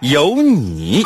[0.00, 1.02] 有你。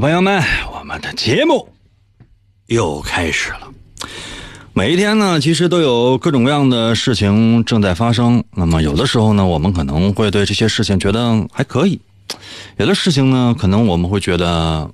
[0.00, 1.68] 朋友们，我们的节目
[2.68, 3.68] 又开始了。
[4.72, 8.42] 每一天呢，其实都有各种各样的事情正在发生。
[8.52, 11.98] 那么有的时候呢，我们可能会对这些事情觉得还可以；
[12.78, 14.90] 有的事情呢，可能我们会觉得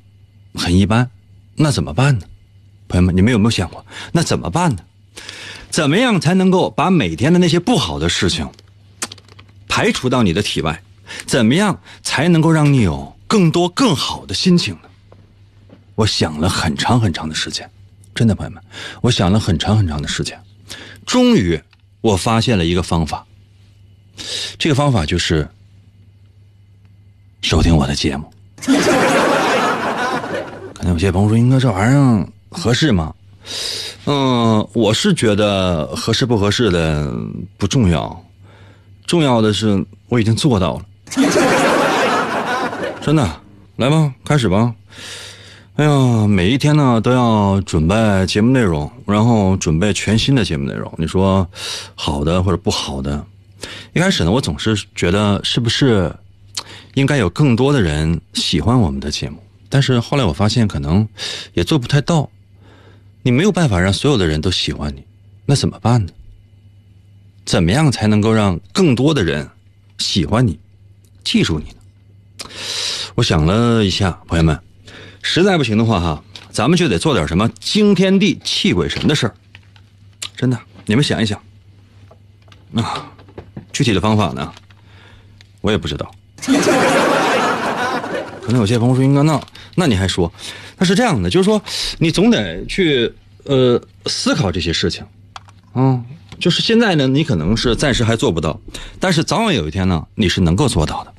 [0.56, 1.08] 很一般。
[1.54, 2.24] 那怎么办呢？
[2.88, 4.78] 朋友们，你们有没有想过，那怎么办呢？
[5.70, 8.50] 怎么样才能够把每天的那些不好的事情
[9.68, 10.82] 排除到你的体外？
[11.26, 14.80] 怎么样才能够让你有更多更好的心情呢？
[15.96, 17.68] 我想了很长很长的时间。
[18.14, 18.62] 真的，朋友们，
[19.02, 20.40] 我想了很长很长的时间，
[21.04, 21.60] 终于
[22.00, 23.26] 我发现了一个方法。
[24.58, 25.46] 这个方法就是
[27.42, 28.32] 收听我的节目。
[30.72, 33.12] 可能有些朋友说：“英哥，这玩意儿合适吗？”
[34.08, 37.12] 嗯，我是觉得合适不合适的
[37.58, 38.24] 不重要，
[39.06, 40.86] 重要的是我已经做到了。
[43.02, 43.40] 真的，
[43.76, 44.74] 来吧，开始吧。
[45.76, 47.94] 哎呀，每一天呢都要准备
[48.26, 50.90] 节目内容，然后准备全新的节目内容。
[50.96, 51.46] 你说
[51.94, 53.22] 好的或者不好的？
[53.92, 56.10] 一开始呢，我总是觉得是不是
[56.94, 59.36] 应该有更多的人喜欢我们的节目？
[59.68, 61.06] 但是后来我发现，可能
[61.52, 62.30] 也做不太到。
[63.22, 65.04] 你没有办法让所有的人都喜欢你，
[65.44, 66.10] 那怎么办呢？
[67.44, 69.46] 怎么样才能够让更多的人
[69.98, 70.58] 喜欢你、
[71.22, 72.48] 记住你呢？
[73.16, 74.65] 我想了一下，朋友们。
[75.28, 76.22] 实在不行的话，哈，
[76.52, 79.34] 咱们就得做点什么惊天地泣鬼神的事儿。
[80.36, 80.56] 真的，
[80.86, 81.42] 你们想一想。
[82.76, 83.10] 啊，
[83.72, 84.52] 具体的方法呢，
[85.62, 86.08] 我也不知道。
[88.40, 89.40] 可能有些朋友说：“应该那
[89.74, 90.32] 那你还说？
[90.78, 91.60] 那是这样的，就是说，
[91.98, 95.04] 你总得去呃思考这些事情。
[95.74, 96.04] 嗯，
[96.38, 98.60] 就是现在呢，你可能是暂时还做不到，
[99.00, 101.12] 但是早晚有一天呢，你是能够做到的。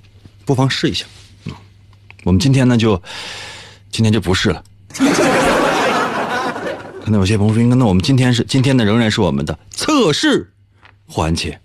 [0.45, 1.05] 不妨试一下。
[1.43, 1.51] 嗯，
[2.23, 3.01] 我们今天呢就。
[3.91, 4.63] 今天就不是了，
[7.03, 10.51] 可能有些朋友说：“应该那我们今天是今天呢，仍然是我们的测试
[11.07, 11.59] 环节，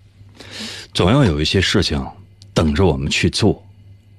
[0.93, 2.03] 总要有一些事情
[2.53, 3.63] 等着我们去做。”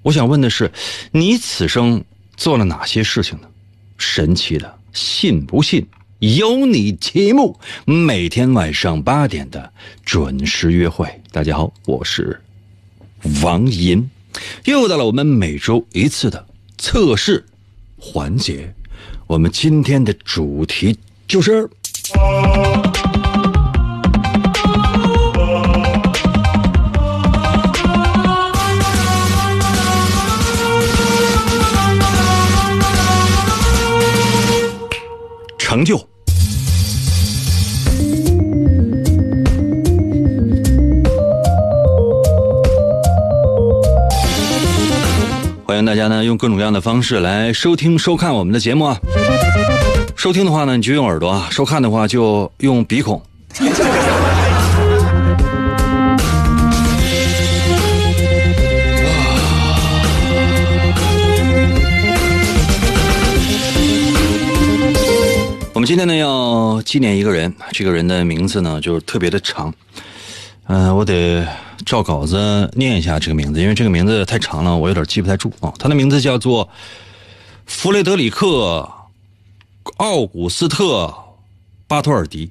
[0.02, 0.70] 我想问的是，
[1.12, 2.04] 你此生
[2.36, 3.48] 做了哪些事情呢？
[3.96, 5.86] 神奇的，信不信？
[6.18, 9.72] 有你节目每天晚上八点的
[10.04, 11.08] 准时约会。
[11.32, 12.40] 大家好，我是
[13.42, 14.10] 王银，
[14.64, 17.44] 又到了我们每周一次的测试。
[18.06, 18.70] 环节，
[19.26, 20.94] 我们今天的主题
[21.26, 21.66] 就是
[35.56, 36.13] 成就。
[46.04, 49.00] 大家呢用各种各样的方式来收听收看我们的节目啊！
[50.14, 53.22] 收听的话呢，你就用耳朵啊；收看的话就用鼻孔。
[65.72, 69.72] 我们今天呢要纪念一个人，这个人的名字呢就是特别的长，
[70.66, 71.46] 嗯，我得。
[71.84, 75.72] 照稿子念一下这个名字，因为这个名字太长了，我有点记不太住啊。
[75.78, 76.68] 他的名字叫做
[77.66, 78.46] 弗雷德里克·
[79.96, 81.06] 奥古斯特·
[81.86, 82.50] 巴托尔迪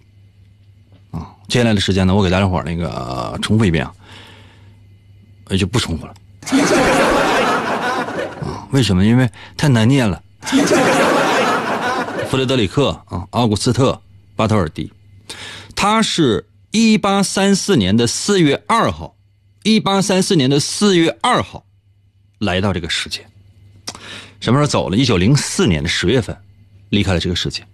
[1.11, 1.27] 啊。
[1.47, 3.93] 接下来的时间呢，我给大家伙那个重复一遍啊，
[5.49, 6.13] 也就不重复了
[8.41, 8.67] 啊。
[8.71, 9.03] 为什么？
[9.05, 10.21] 因为太难念了。
[12.29, 13.91] 弗雷德里克啊，奥古斯特·
[14.35, 14.91] 巴托尔迪，
[15.75, 19.12] 他是一八三四年的四月二号，
[19.63, 21.65] 一八三四年的四月二号
[22.37, 23.25] 来到这个世界。
[24.39, 24.97] 什么时候走了？
[24.97, 26.37] 一九零四年的十月份
[26.89, 27.65] 离开了这个世界。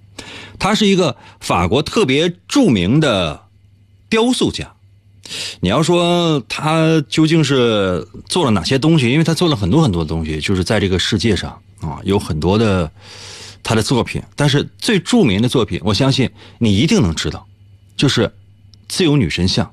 [0.60, 3.42] 他是一个法国特别著名的
[4.08, 4.72] 雕塑家。
[5.62, 9.10] 你要说他究竟是做了哪些东西？
[9.12, 12.92] 因为他做了很多很多东西，就是在这个世界上啊，有很多的
[13.64, 14.22] 他的作品。
[14.36, 17.48] 但是最著名的作品，我相信你一定能知道，
[17.96, 18.32] 就是
[18.88, 19.72] 自由女神像，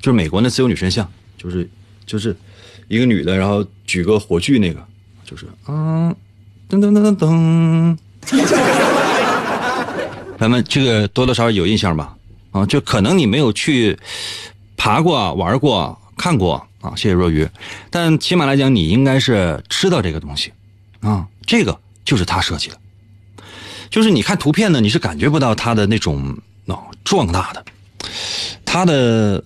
[0.00, 1.68] 就是美国那自由女神像，就是
[2.04, 2.36] 就是
[2.88, 4.84] 一个女的，然后举个火炬那个，
[5.24, 6.14] 就是嗯，
[6.68, 7.96] 噔噔噔噔噔。
[10.38, 12.14] 咱们这个多多少少有印象吧？
[12.50, 13.96] 啊，就可能你没有去
[14.76, 16.92] 爬过、玩过、看过啊。
[16.96, 17.48] 谢谢若愚，
[17.90, 20.52] 但起码来讲，你应该是知道这个东西
[21.00, 21.26] 啊。
[21.44, 22.78] 这个就是他设计的，
[23.90, 26.36] 就是你看图片呢，你是感觉不到他的那种
[26.66, 27.64] 啊壮大的。
[28.64, 29.42] 他的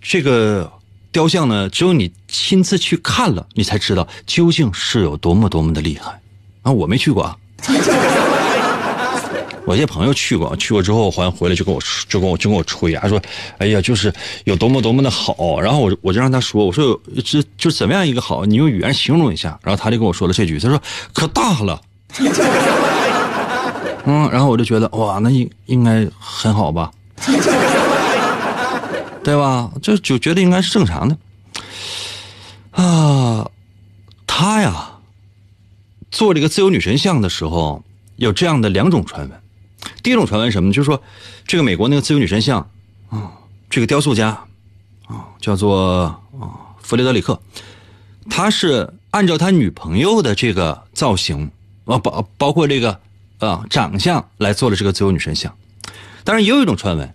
[0.00, 0.70] 这个
[1.14, 6.20] 雕像呢，只有你亲自去看了，你才知道究竟是有多么多么的厉害
[6.62, 6.72] 啊。
[6.72, 7.36] 我没去过啊。
[9.64, 13.22] 我一些朋友去过，去过之后，好像回来就跟我就跟我就跟我吹啊，说，
[13.58, 14.12] 哎呀，就是
[14.42, 15.60] 有多么多么的好。
[15.60, 19.56] 然后我我就让他说，我说这就怎么样一个好，你用语言形容一下。
[19.62, 20.82] 然后他就跟我说了这句，他说
[21.12, 21.80] 可大了。
[24.04, 26.90] 嗯，然后我就觉得哇，那应应该很好吧，
[29.24, 29.72] 对吧？
[29.82, 31.16] 就就觉得应该是正常的。
[32.70, 33.50] 啊，
[34.26, 34.98] 他呀，
[36.10, 37.82] 做这个自由女神像的时候，
[38.16, 39.40] 有这样的两种传闻。
[40.02, 40.74] 第一种传闻什么呢？
[40.74, 41.02] 就是说，
[41.46, 42.68] 这个美国那个自由女神像，
[43.08, 43.32] 啊，
[43.70, 44.28] 这个雕塑家，
[45.06, 46.04] 啊，叫做
[46.38, 47.40] 啊弗雷德里克，
[48.28, 51.50] 他是按照他女朋友的这个造型，
[51.86, 53.00] 啊包包括这个
[53.38, 55.54] 啊长相来做了这个自由女神像。
[56.24, 57.14] 当然，也有一种传闻，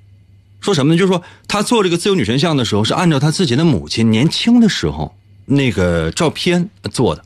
[0.62, 0.98] 说什么呢？
[0.98, 5.16] 就是说，他做这个自由女神像的时候，是按照他自己的母亲年轻的时候
[5.46, 7.24] 那个照片做的。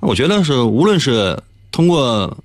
[0.00, 2.36] 我觉得是，无论是通过。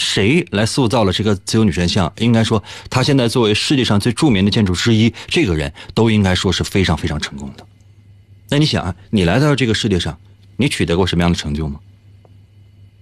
[0.00, 2.12] 谁来塑造了这个自由女神像？
[2.18, 7.66] 应该说，他现在作为世界上最著名的建筑之一，这个人都应该说是非常非常成功的。
[8.48, 10.16] 那你想啊，你来到这个世界上，
[10.56, 11.80] 你取得过什么样的成就吗？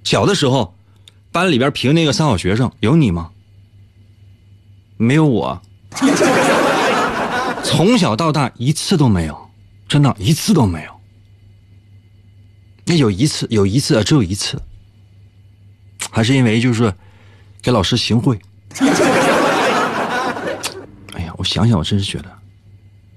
[0.04, 0.74] 小的时候，
[1.30, 3.28] 班里边评那个三好学生有你吗？
[4.96, 5.60] 没有我，
[7.62, 9.50] 从小到大一次都没有，
[9.88, 10.90] 真的，一次都没有。
[12.84, 14.60] 那有一次，有一次啊，只有一次。
[16.10, 16.92] 还是因为就是
[17.60, 18.38] 给老师行贿。
[21.14, 22.30] 哎呀，我想想，我真是觉得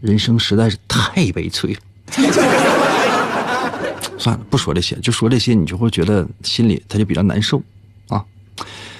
[0.02, 1.80] 人生实在是太悲催了。
[4.18, 7.62] 算了，不说这些，就说这些，你就会觉得心里他就比较难受
[8.10, 8.25] 啊。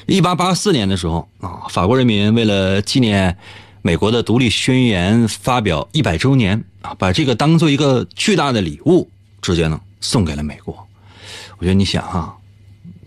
[0.06, 3.36] 一八八四年的时候啊，法国人民为了纪念
[3.82, 9.10] 美国的独立宣言发表一百周年啊，把这个当做一个巨大的礼物，
[9.42, 10.76] 直接呢送给了美国。
[11.58, 12.36] 我觉得你想哈。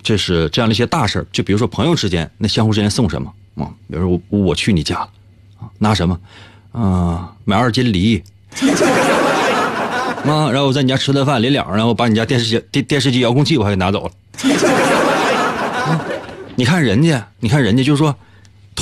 [0.04, 3.70] 这是这样的一些大事就比如说朋友之间，那相互之间送什么啊？
[3.88, 4.96] 比如说我我去你家，
[5.60, 6.18] 啊，拿什么？
[6.72, 8.20] 啊，买二斤梨，
[10.24, 14.10] 啊，然后我在你家吃顿饭，临了，然后把你家电视机电电视机遥控器我还给拿走了。
[16.56, 18.12] 你看人家，你看人家，就是说，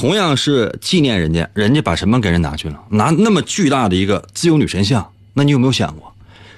[0.00, 2.80] 同样是纪念人家，人家把什么给人拿去了？
[2.88, 6.10] 拿那么巨大的一个自由女神像，那你有没有想过？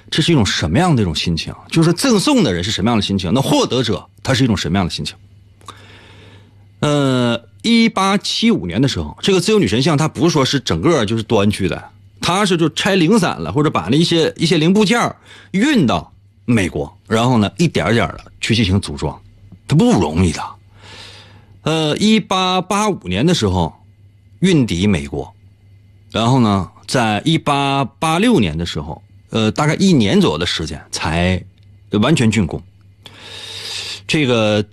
[0.09, 1.53] 这是一种什么样的一种心情？
[1.69, 3.33] 就是赠送的人是什么样的心情？
[3.33, 5.17] 那获得者他是一种什么样的心情？
[6.79, 11.83] 呃，一八七五年的时候，这个自由女神像它不是说是整个就是端去的，
[12.21, 15.13] 它是就拆零散了，或者把那一些一些零部件
[15.51, 16.13] 运到
[16.45, 19.21] 美国，然后呢一点点的去进行组装，
[19.67, 20.41] 它不容易的。
[21.63, 23.73] 呃，一八八五年的时候
[24.39, 25.33] 运抵美国，
[26.11, 29.01] 然后呢，在一八八六年的时候。
[29.35, 31.43] 呃，大概一年左右的时间才
[31.89, 32.61] 完全竣工。
[34.05, 34.63] 这个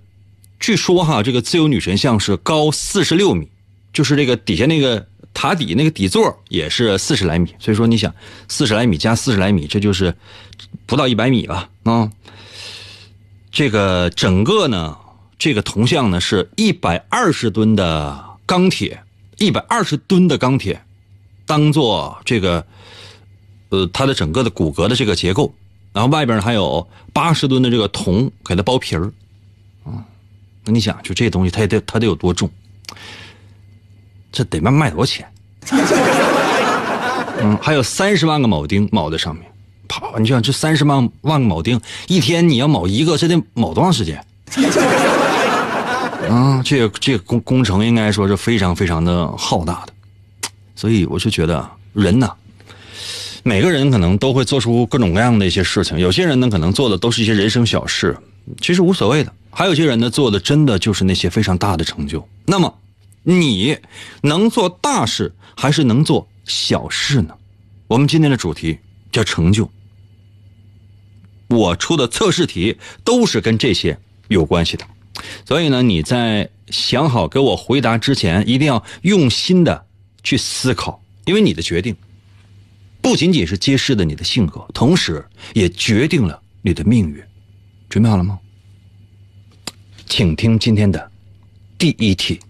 [0.59, 3.49] 据说哈，这个自由女神像是高四十六米，
[3.91, 7.55] 就是这个底下那个塔底那个底座也是四十来米。
[7.59, 8.15] 所以说，你想
[8.49, 10.15] 四十来米加四十来米，这就是
[10.85, 11.71] 不到一百米吧？
[11.85, 12.13] 啊，
[13.51, 14.95] 这个整个呢，
[15.41, 19.03] 这个铜像呢是一百二十吨的钢铁，
[19.39, 20.81] 一百二十吨的钢铁
[21.47, 22.65] 当做这个。
[23.71, 25.55] 呃，它的整个的骨骼的这个结构，
[25.93, 29.05] 然后外边还有八十吨的这个铜给它包皮儿，
[29.85, 30.03] 啊，
[30.65, 32.51] 那你想，就这东西它得它得有多重？
[34.33, 35.33] 这得卖卖多少钱？
[37.39, 39.45] 嗯，还有三十万个铆钉铆在上面，
[39.87, 40.19] 啪！
[40.19, 44.27] 你想这三十万万个铆钉，一天你要铆一个，这得铆多长时间？
[46.31, 49.93] 啊，这个这个工工程应该说是非常非常的浩大的，
[50.77, 52.33] 所以我就觉得人呐，
[53.43, 58.17] 每个人可能都会做出各种各样的一些事情，有些人呢可能做的都是一些人生小事，
[58.61, 62.25] 其实无所谓的；还有些人呢做的真的就是那些非常大的成就。
[62.47, 62.79] 那么，
[63.25, 63.77] 你
[64.23, 67.35] 能做大事还是能做小事呢？
[67.89, 68.79] 我们今天的主题
[69.11, 69.69] 叫成就。
[71.49, 74.87] 我出的测试题都是跟这些有关系的，
[75.45, 79.87] 所以呢，你在想好给我回答之前，一定要用心的
[80.23, 81.97] 去思考，因为你的决定
[83.01, 85.25] 不仅仅是揭示了你的性格，同时
[85.55, 87.23] 也决定了你的命运。
[87.89, 88.39] 准备好了吗？
[90.07, 91.11] 请听今天的
[91.79, 92.41] 第一题。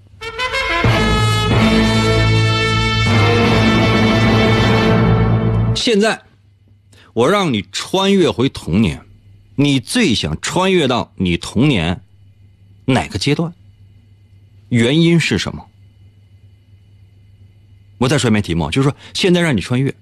[5.75, 6.21] 现在。
[7.13, 9.01] 我让你穿越回童年，
[9.57, 12.03] 你最想穿越到你童年
[12.93, 13.53] 哪个阶段？
[14.69, 15.67] 原因是什么？
[17.99, 19.95] 我再说一遍题目，就是说现在让你穿越，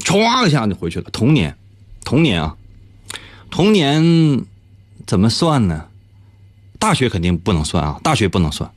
[0.00, 1.10] 唰一下就回去了。
[1.10, 1.56] 童年，
[2.04, 2.56] 童年啊，
[3.50, 4.44] 童年
[5.06, 5.86] 怎么算呢？
[6.78, 8.70] 大学肯定不能算啊，大学不能算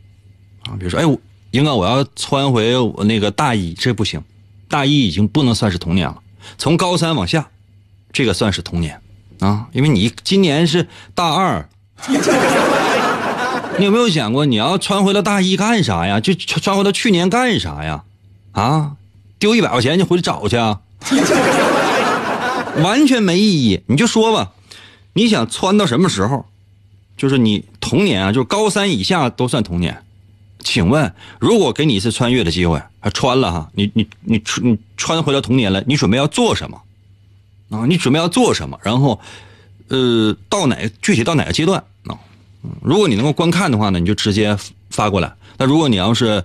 [0.63, 0.75] 啊。
[0.77, 1.19] 比如说，哎，
[1.51, 4.23] 英哥，我要穿回我那个大一，这不行，
[4.67, 6.21] 大一已经不能算是童年了。
[6.57, 7.49] 从高三往下。
[8.13, 9.01] 这个算是童年，
[9.39, 11.69] 啊，因为你今年是大二，
[13.79, 16.19] 你有没有想过你要穿回了大一干啥呀？
[16.19, 18.03] 就穿穿回到去年干啥呀？
[18.51, 18.93] 啊，
[19.39, 20.81] 丢一百块钱就回去找去啊？
[22.83, 23.81] 完全没意义。
[23.87, 24.51] 你就说吧，
[25.13, 26.45] 你想穿到什么时候？
[27.17, 30.03] 就是你童年啊，就是高三以下都算童年。
[30.59, 33.69] 请问，如果给你一次穿越的机会，还穿了哈？
[33.73, 36.81] 你你你穿你穿回到童年了，你准备要做什么？
[37.69, 38.79] 啊，你准备要做什么？
[38.83, 39.19] 然后，
[39.87, 41.83] 呃，到哪具体到哪个阶段？
[42.81, 44.57] 如果你能够观看的话呢，你就直接
[44.89, 45.33] 发过来。
[45.57, 46.43] 那如果你要是，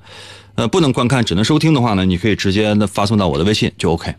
[0.54, 4.14] 呃，不能观看，只能收听的话呢，你可以直接的发送到我的微信就 OK。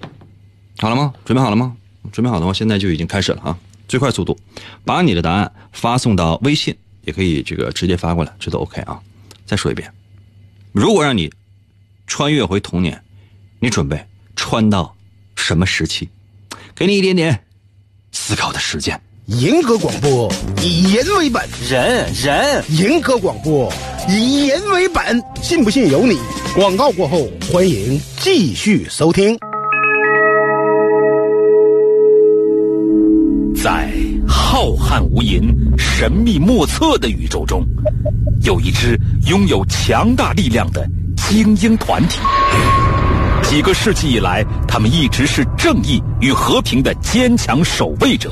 [0.77, 1.13] 好了吗？
[1.25, 1.75] 准备好了吗？
[2.12, 3.58] 准备好的话，现在就已经开始了啊！
[3.88, 4.38] 最快速度，
[4.86, 9.00] 把你的答案发送到微信，也可以这个直接发过来，这都 OK 啊。
[9.46, 9.92] 再说一遍，
[10.72, 11.32] 如果让你
[12.06, 13.01] 穿越回童年，
[13.60, 14.96] 你准备穿到
[15.36, 16.10] 什么时期？
[16.75, 17.44] 给你一点点
[18.12, 19.01] 思考的时间。
[19.27, 20.31] 银河广播
[20.63, 23.69] 以人为本，人人银河广播
[24.07, 26.17] 以人为本，信不信由你。
[26.55, 29.38] 广告过后，欢迎继续收听。
[33.62, 33.91] 在
[34.25, 35.43] 浩瀚无垠、
[35.77, 37.65] 神秘莫测的宇宙中，
[38.43, 42.22] 有一支拥有强大力量的精英团体。
[43.43, 48.31] 几个世纪以来，他们一直是正义与和平的坚强守卫者。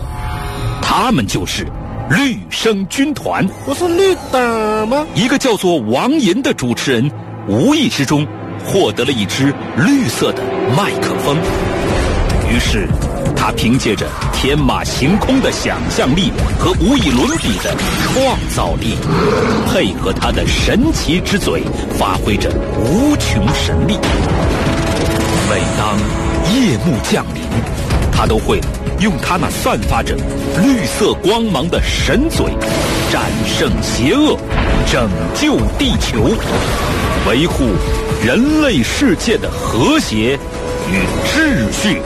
[0.87, 1.65] 他们就是
[2.11, 3.45] 绿生军团。
[3.65, 5.03] 不是绿党吗？
[5.15, 7.11] 一个叫做王银的主持人，
[7.47, 8.25] 无意之中
[8.63, 10.43] 获得了一支绿色的
[10.77, 11.37] 麦克风。
[12.47, 12.87] 于是，
[13.35, 18.95] 他凭借着天马行空的想象力和无与伦比的创造力，
[19.67, 21.63] 配合他的神奇之嘴，
[21.97, 23.97] 发挥着无穷神力。
[25.49, 25.97] 每当
[26.53, 27.41] 夜幕降临，
[28.17, 28.61] 他都会
[29.01, 30.15] 用他那散发着
[30.63, 32.45] 绿色光芒的神嘴，
[33.11, 34.39] 战胜邪恶，
[34.89, 36.33] 拯救地球，
[37.27, 37.65] 维护
[38.23, 40.39] 人类世界的和谐
[40.89, 42.01] 与秩序。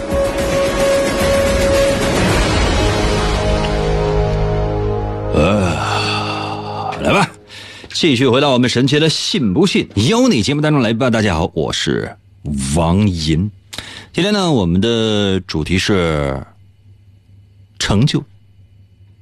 [5.35, 7.29] 呃，来吧，
[7.93, 11.11] 继续回到我们神奇的“信不信由你”节目当中来吧。
[11.11, 12.15] 大家好，我是。
[12.75, 13.51] 王银，
[14.19, 16.45] 今天呢，我们的主题是
[17.79, 18.21] 成就。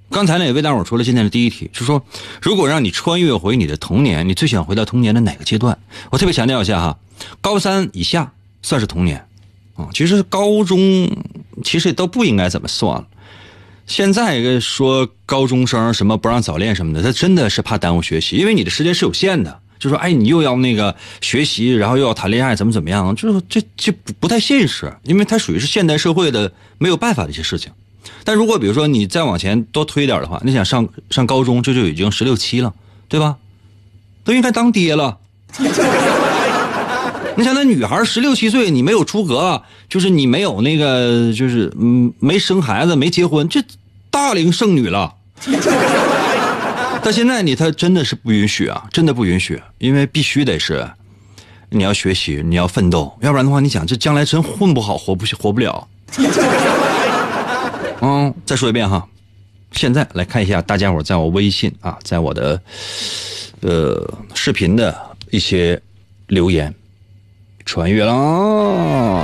[0.09, 2.03] 刚才呢，也为大伙出了今天的第一题，是说，
[2.41, 5.77] 如果让你穿越回你的童年，你最想回到童年的哪个阶段？
[6.09, 6.97] 我特别强调一下哈，
[7.41, 9.23] 高三以下算是童年
[9.75, 11.07] 啊，其实高中
[11.63, 13.05] 其实都不应该怎么算。
[13.85, 19.59] 现在说高中生什么不让早恋什么的，他真的是怕耽误学习，因为你的时间是有限的。
[19.79, 23.15] 就说哎，你又要那个学习，然后又要谈恋爱，怎么怎么样？
[23.15, 27.71] 就是这这不不太现实，因为它属于是现代社会的没有办法的一些事情。
[28.23, 32.73] 但如果比如说你再往前多推一点的话，你想上上高中，这就已经十六七了，
[33.07, 33.35] 对吧？
[34.23, 35.17] 都应该当爹了。
[37.37, 43.63] 你想那女孩十六七岁，你没有出阁，就是你没有那个，就是嗯没生孩子没结婚，这
[44.09, 45.13] 大龄剩女了。
[47.03, 50.89] 但现在你他真的是不允许啊，真的不允许，因为必须得是，
[51.69, 55.87] 你要学习，你要奋斗，要不然的话，你想这将来真混不好，活不活不了。
[58.01, 59.07] 嗯，再说一遍哈，
[59.71, 62.61] 现在来看一下大家伙在我微信啊，在我的
[63.61, 64.95] 呃视频的
[65.31, 65.81] 一些
[66.27, 66.73] 留言，
[67.65, 69.23] 穿越啦。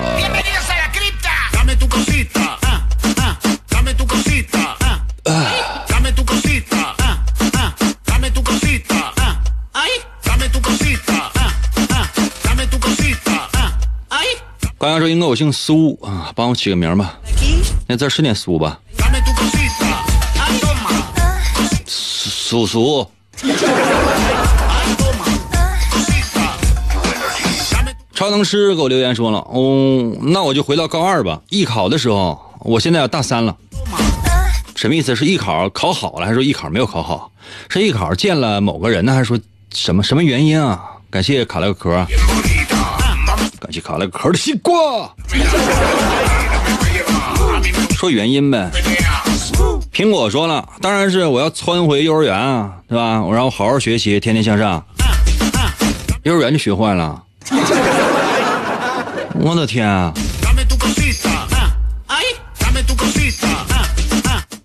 [14.84, 17.18] 刚刚说应该我姓苏啊，帮我起个名吧。
[17.88, 18.78] 那字是念苏吧？
[21.88, 23.10] 苏苏。
[28.14, 31.40] 超能师给我留言说了，哦，那我就回到高二吧。
[31.48, 33.56] 艺考的时候，我现在要大三了，
[34.76, 35.16] 什么意思？
[35.16, 37.32] 是艺考考好了，还是说艺考没有考好？
[37.70, 39.40] 是艺考见了某个人呢，还是说
[39.74, 40.84] 什么什么原因啊？
[41.10, 42.06] 感谢卡了个壳，
[43.80, 44.74] 卡了个壳的西瓜。
[47.96, 48.70] 说原因呗。
[49.94, 53.22] 苹果说了，当然是我要窜回幼儿园啊，对吧？
[53.22, 54.84] 我让我好好学习，天天向上。
[56.24, 57.22] 幼儿园就学坏了。
[59.40, 60.14] 我的天啊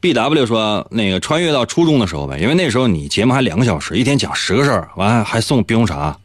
[0.00, 6.16] ！B W 说，那个穿越到初中的时候呗，因为那时候你节目还两个小时，一天讲十个事儿，完还还送冰红茶。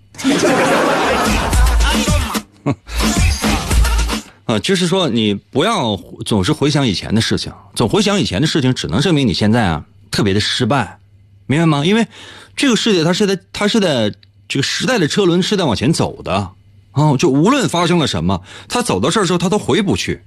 [4.45, 10.99] 啊，就是说你不要总是回想以前的事情，总回想以前的事情，只能证明你现在啊特别的失败，
[11.45, 11.85] 明白吗？
[11.85, 12.07] 因为
[12.55, 14.13] 这个世界它是在它是在
[14.47, 16.51] 这个时代的车轮是在往前走的
[16.91, 20.21] 啊，就无论发生了什么，它走到这儿之后它都回不去。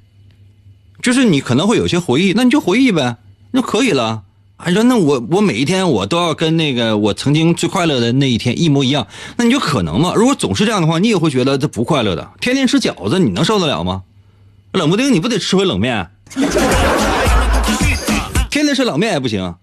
[1.02, 3.18] 就是你可能会有些回忆，那你就回忆呗，
[3.52, 4.22] 那就可以了。
[4.56, 10.14] 哎，说那我我每一天我都要跟那个我曾经最快乐的那一天一模一样，那你就可能吗？
[10.16, 12.30] 如果总是这样的话，你也会觉得这不快乐的。
[12.40, 14.02] 天天吃饺子，你能受得了吗？
[14.72, 16.08] 冷不丁你不得吃回冷面？
[18.50, 19.42] 天天吃冷面也不行。
[19.42, 19.54] Ah,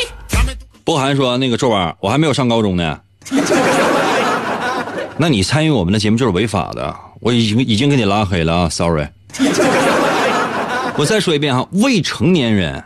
[0.84, 2.98] 波涵说：“那个周儿，我还没有上高中呢。
[5.22, 9.06] 那你参与我们的节目就是违法的，我已经已经给你拉黑了啊，sorry。
[10.98, 12.82] 我再说一遍哈，未成年人，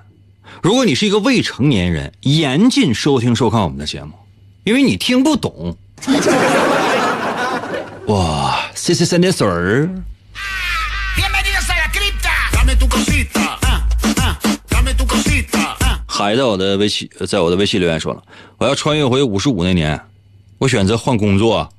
[0.63, 4.13] 如果你是一个未成年人，严禁收听收看我们的节目，
[4.65, 5.75] 因为你听不懂。
[8.09, 9.89] 哇，谢谢三点水儿。
[10.35, 10.39] Ah,
[14.13, 14.27] ah, ah,
[16.07, 18.23] 海在我的微信，在我的微信留言说了，
[18.59, 19.99] 我要穿越回五十五那年，
[20.59, 21.73] 我选择换工作。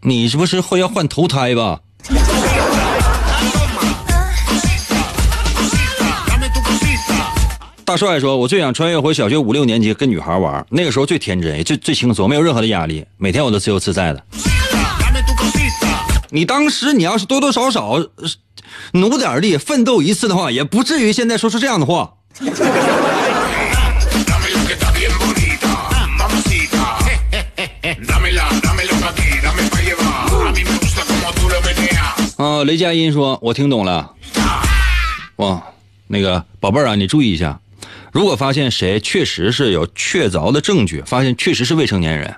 [0.00, 1.80] 你是不是会要换投胎吧？
[7.84, 14.22] 大帅说：“我最想穿越回小学五六年级，跟女孩玩，那个时候最天真，也最最轻松，没有任何的压力，每天我都自由自在的。
[16.30, 17.98] 你当时你要是多多少少
[18.92, 22.12] 努点力，奋斗一次的话，也不至于现在说出这样的话。
[32.38, 34.14] 啊，雷佳音说：“我听懂了。
[35.36, 35.60] 哇，
[36.06, 37.58] 那个宝贝儿啊，你注意一下，
[38.12, 42.32] 如果发现谁确实是有确凿的证据，发现确实是未成年人，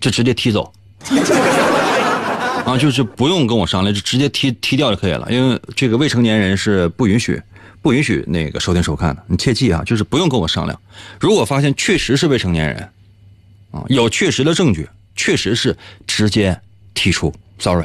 [0.00, 0.72] 就直接踢走。
[2.64, 5.30] 啊，就是不用跟我商量，就直接踢踢掉就可以了。
[5.30, 7.38] 因为这个未成年人是不允许
[7.82, 10.80] 不允许那个收听收看的，你切记啊，就是不用跟我商量。
[11.20, 12.88] 如果发现确实是未成年人，
[13.70, 16.58] 啊，有确实的证据，确实是直接
[16.94, 17.30] 踢出。
[17.58, 17.84] Sorry。”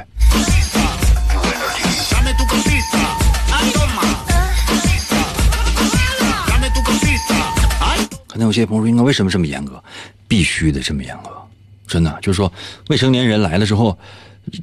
[8.31, 9.83] 可能有些朋友说，应该为什么这么严格？
[10.25, 11.29] 必须得这么严格，
[11.85, 12.49] 真的就是说，
[12.87, 13.97] 未成年人来了之后，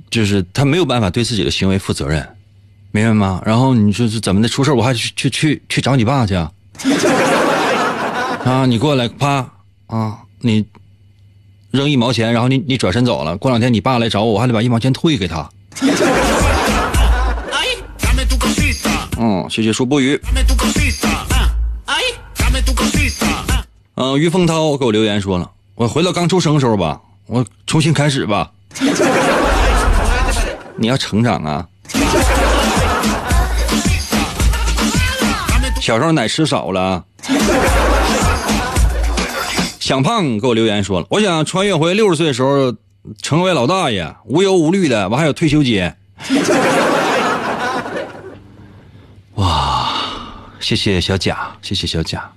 [0.08, 2.26] 就是他没有办法对自己的行为负责任，
[2.92, 3.42] 明白吗？
[3.44, 6.50] 然后你说是怎么的出事我还去去去去找你爸去啊？
[8.46, 9.46] 啊，你过来啪
[9.88, 10.64] 啊，你
[11.70, 15.46] 扔一毛钱，然后你你转身走了，过两天你爸来找我，我还得把一毛钱退给他。
[19.20, 20.18] 嗯，谢谢说不语。
[23.98, 23.98] Dame tu cosita.
[23.98, 23.98] ah, Ay, dame tu cosita.
[23.98, 24.00] ah.
[24.00, 28.52] 嗯，于凤涛给我留言说了，我回到刚出生的时候吧，我重新开始吧。
[30.76, 31.66] 你要成长啊！
[35.80, 37.04] 小时候奶吃少了。
[39.80, 42.72] 想胖给我留言说了，我想穿越回六十岁的时候，
[43.20, 45.92] 成为老大爷，无忧无虑的，我还有退休金。
[49.34, 49.88] 哇，
[50.60, 52.30] 谢谢小贾，谢谢小贾。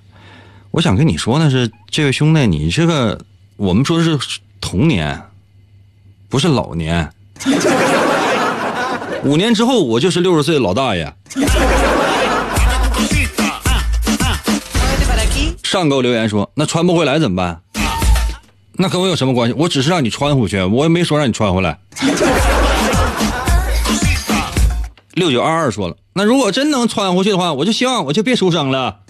[0.72, 3.20] 我想跟你说呢是，这位兄弟，你这个
[3.56, 4.18] 我们说的是
[4.58, 5.20] 童年，
[6.30, 7.10] 不是老年。
[9.22, 11.14] 五年之后，我就是六十岁的老大爷。
[15.62, 17.60] 上给我留言说，那穿不回来怎么办？
[18.72, 19.54] 那跟我有什么关系？
[19.58, 21.78] 我只是让你穿回去，我也没说让你穿回来。
[25.12, 29.00] 六九二二说了，那如果真能穿回去的话，我就希望我就别出生了。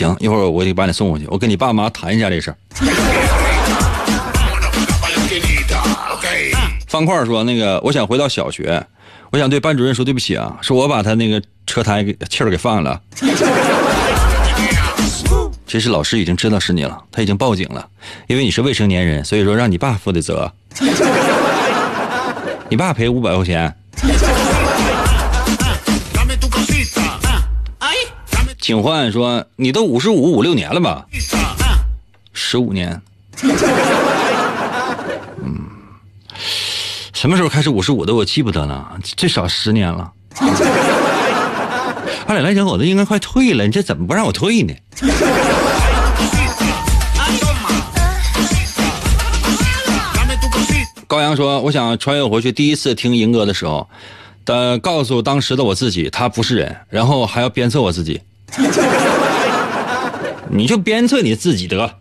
[0.00, 2.56] 行，一会儿我得把你送回去，我跟你爸妈谈一下这事儿。
[6.88, 8.82] 方块说：“那个，我想回到小学，
[9.30, 12.98] 我想对班主任说对不起啊，是我把他那个车胎给气儿给放了。
[15.66, 17.86] 其实老师已经知道是你了，他已经报警了，
[18.26, 20.50] 因为你是未成年人，所以说让你爸负的责。
[22.70, 23.76] 你爸赔五百块钱。”
[28.70, 31.04] 警幻说：“你都五十五五六年了吧？
[32.32, 33.02] 十五年。
[35.42, 35.66] 嗯，
[37.12, 38.14] 什么时候开始五十五的？
[38.14, 40.12] 我记不得了，最少十年了。
[42.28, 44.72] 按理来讲，我都应该快退了，你这怎么不让我退呢？”
[51.08, 53.88] 高阳说：“我想穿越回去，第一次听银哥的时候，
[54.44, 58.20] 的告诉当时的我自己，他不是人，然后还要鞭策我自己。”
[60.48, 61.94] 你就鞭策你自己得了。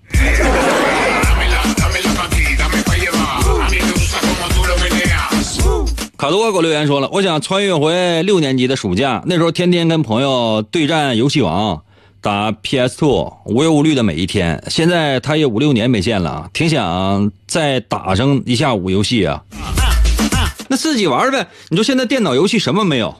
[6.17, 11.81] 卡多给我留言说了，我想穿越回六年级的暑假，那时候天天跟朋友对战游戏王，
[12.19, 14.61] 打 PS Two，无忧无虑的每一天。
[14.67, 19.41] 现在他也五六年没见了，挺想再打上一下午游戏啊。
[20.67, 21.47] 那自己玩呗。
[21.69, 23.15] 你说现在电脑游戏什么没有？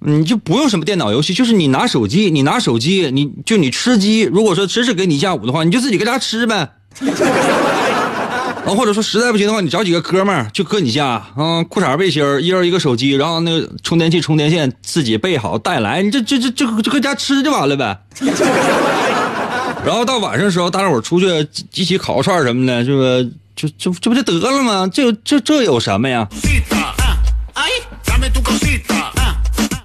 [0.00, 4.22] 你就不用什么电脑游戏，就是你拿手机，你拿手机，你就你吃鸡。
[4.22, 6.70] 如果说真是给你一下午的话，你就自己搁家吃呗。
[8.66, 17.98] 啊，或者说实在不行的话，你找几个哥们儿就搁你家，啊，裤衩背心儿，一人一个手机，然后那个充电器、充电线自己备好带来，你这这这这就搁家吃就完了呗。
[19.86, 21.26] 然后到晚上的时候，大家伙出去
[21.74, 23.24] 一起烤串什么的，这个
[23.56, 24.86] 就这这不就得了吗？
[24.92, 26.28] 这这这有什么呀？
[27.54, 27.64] 哎，
[28.02, 28.52] 咱们都搞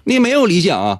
[0.05, 0.99] 你没有理想啊！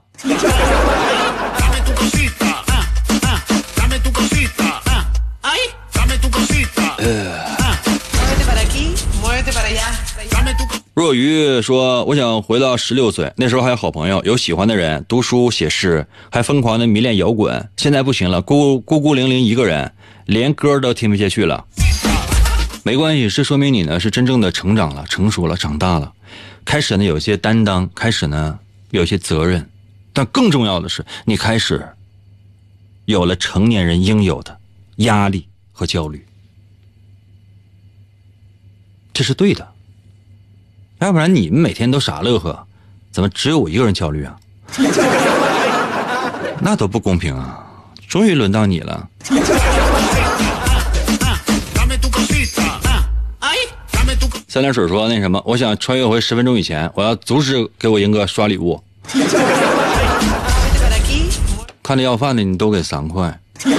[10.94, 17.70] 若愚说：“我想回到十六岁，那时候还有好朋友，有喜欢的人，读书写诗，还疯狂的迷恋摇滚。
[17.76, 19.92] 现在不行了，孤孤孤零零一个人，
[20.28, 21.66] 连歌都听不下去了。
[22.84, 26.14] 没关系，这说明你呢是真正的成长了，成熟了，长大了，
[26.64, 28.60] 开始呢有些担当，开始呢。”
[28.94, 29.68] 有些责任，
[30.14, 31.84] 但更重要的是，你开始
[33.06, 34.60] 有了成年人应有的
[34.98, 36.24] 压力和焦虑，
[39.12, 39.68] 这是对的。
[41.00, 42.68] 要不然你们每天都傻乐呵，
[43.12, 44.40] 怎么只有我一个人焦虑啊？
[46.62, 47.68] 那多不公平啊！
[48.08, 49.10] 终于轮到你了。
[54.54, 58.80] 三点水说：“那什么，我想穿越回十分钟以前，我要阻止给我英哥刷礼物。
[61.82, 63.40] 看着要饭的，你都给三块，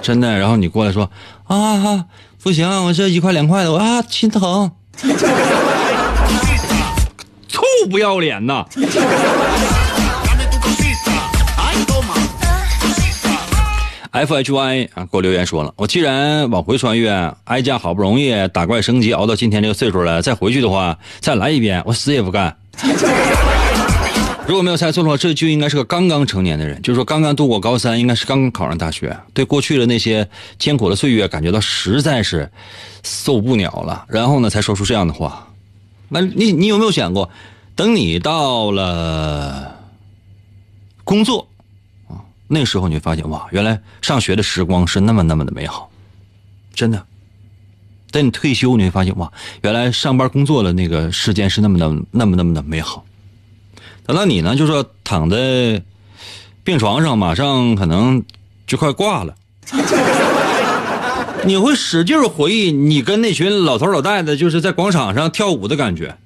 [0.00, 0.38] 真的。
[0.38, 1.10] 然后你过来说
[1.48, 2.04] 啊，
[2.44, 4.70] 不行，我这一块两块的，我啊心疼，
[7.48, 7.60] 臭
[7.90, 8.64] 不要脸呐！”
[14.12, 17.10] F H Y 啊，给我留言说了，我既然往回穿越，
[17.44, 22.54] 哀家好不容易打怪升级熬到今天这个岁数了，再回去的话，再来一遍，我死也不干。
[24.46, 32.50] 如果没有猜错的话，这就应该是个刚刚成年的人，就是说刚刚度过高三，应该是刚刚考上大学，对过去的那些艰苦的岁月感觉到实在是
[33.02, 35.48] 受不了了，然后呢，才说出这样的话。
[36.10, 37.30] 那你你有没有想过，
[37.74, 39.74] 等你到了
[41.02, 41.48] 工作？
[42.54, 45.90] 那时候你会发现，哇，原来上学的时光是那么那么的美好，
[46.74, 47.02] 真的。
[48.10, 53.06] 等你退休，你会发现，哇，原来上班工作的那个时间是那么的那么那么的美好。
[54.04, 55.82] 等到你呢，就说躺在
[56.62, 58.22] 病床上，马上可能
[58.66, 59.34] 就快挂了，
[61.46, 66.18] 你会使劲回忆你跟那群老头老太太就是在广场上跳舞的感觉。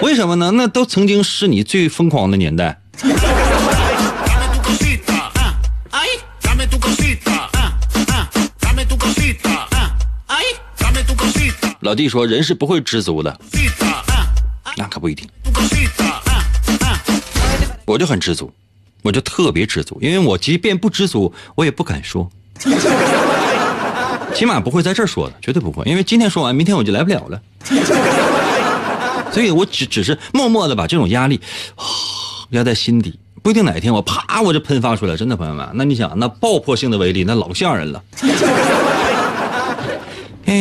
[0.00, 0.52] 为什么呢？
[0.52, 2.80] 那都曾经是你最疯狂的年代。
[11.88, 13.40] 老弟说：“人是不会知足的，
[14.76, 15.26] 那可不一定。
[17.86, 18.52] 我就很知足，
[19.00, 22.30] 我就特别知足，因为我即便不知足，我也不敢说。
[24.36, 27.40] 起码不会在这儿说的，绝对不会，因为今天说完，明天我就来不了了。
[29.32, 31.40] 所以我只只是默默的把这种压力
[32.52, 35.16] 压在心底，不一定哪一天我啪我就喷发出来。
[35.16, 38.04] 真的，朋友们，那你想，那爆破性的威力，那老吓人了。
[40.44, 40.54] 哎，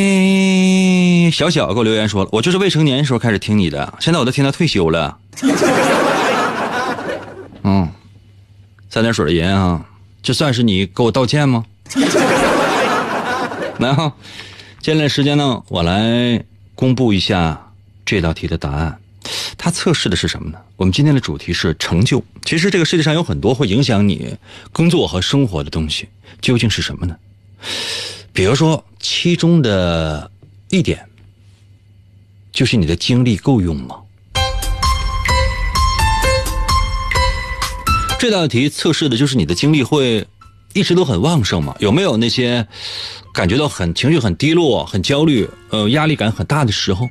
[1.31, 5.17] 小小给我留言说了，我就是未成年时候开始听你的，现在我都听到退休了。
[7.63, 7.89] 嗯，
[8.89, 9.85] 三点水的人啊，
[10.23, 11.65] 这算是你给我道歉吗？
[13.79, 14.13] 来哈，
[14.81, 16.43] 接下来时间呢，我来
[16.75, 17.71] 公布一下
[18.05, 18.99] 这道题的答案。
[19.57, 20.57] 它测试的是什么呢？
[20.77, 22.23] 我们今天的主题是成就。
[22.45, 24.35] 其实这个世界上有很多会影响你
[24.71, 26.07] 工作和生活的东西，
[26.41, 27.15] 究竟是什么呢？
[28.31, 30.31] 比如说，其中的
[30.69, 31.05] 一点
[32.57, 33.97] 就是你的精力够用吗？
[38.17, 40.25] 这道题测试的就是你的精力会
[40.73, 41.75] 一直都很旺盛吗？
[41.77, 42.67] 有没有那些
[43.31, 47.07] 感觉到很情绪很低落、很焦虑、呃压力感很大的时候？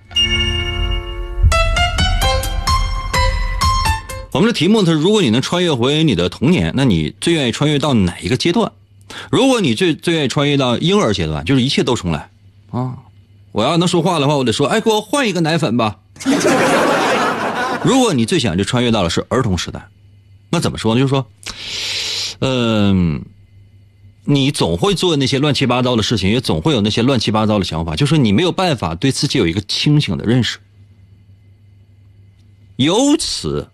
[4.32, 8.72] 我们的题目是：如果你能穿越回你的童年，那你最愿意穿越到哪一个阶段？
[9.30, 12.30] 如果你最最愿意穿越到婴儿阶段，就是一切都重来
[12.72, 12.96] 啊！
[13.56, 16.00] 我要能说话的话，我得说：哎，给我换一个奶粉吧。
[17.82, 19.88] 如果你最想就穿越到的是儿童时代，
[20.50, 21.00] 那怎么说呢？
[21.00, 21.26] 就是说，
[22.40, 23.24] 嗯、
[24.24, 30.58] 你总会做那些乱七八糟的事情，也总会有那些乱七八糟的想法，就是你没有办法对自己有一个清醒的认识，
[32.76, 33.70] 由此。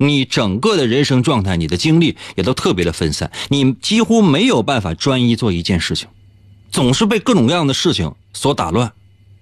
[0.00, 6.06] 你整个的人生状态，你的精力也都特别的分散，你几乎没有办法专一做一件事情，
[6.70, 8.92] 总是被各种各样的事情所打乱，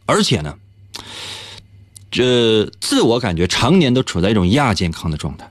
[0.07, 0.55] 而且呢，
[2.11, 5.51] 这自我感觉常年都处在一种亚健康的状态。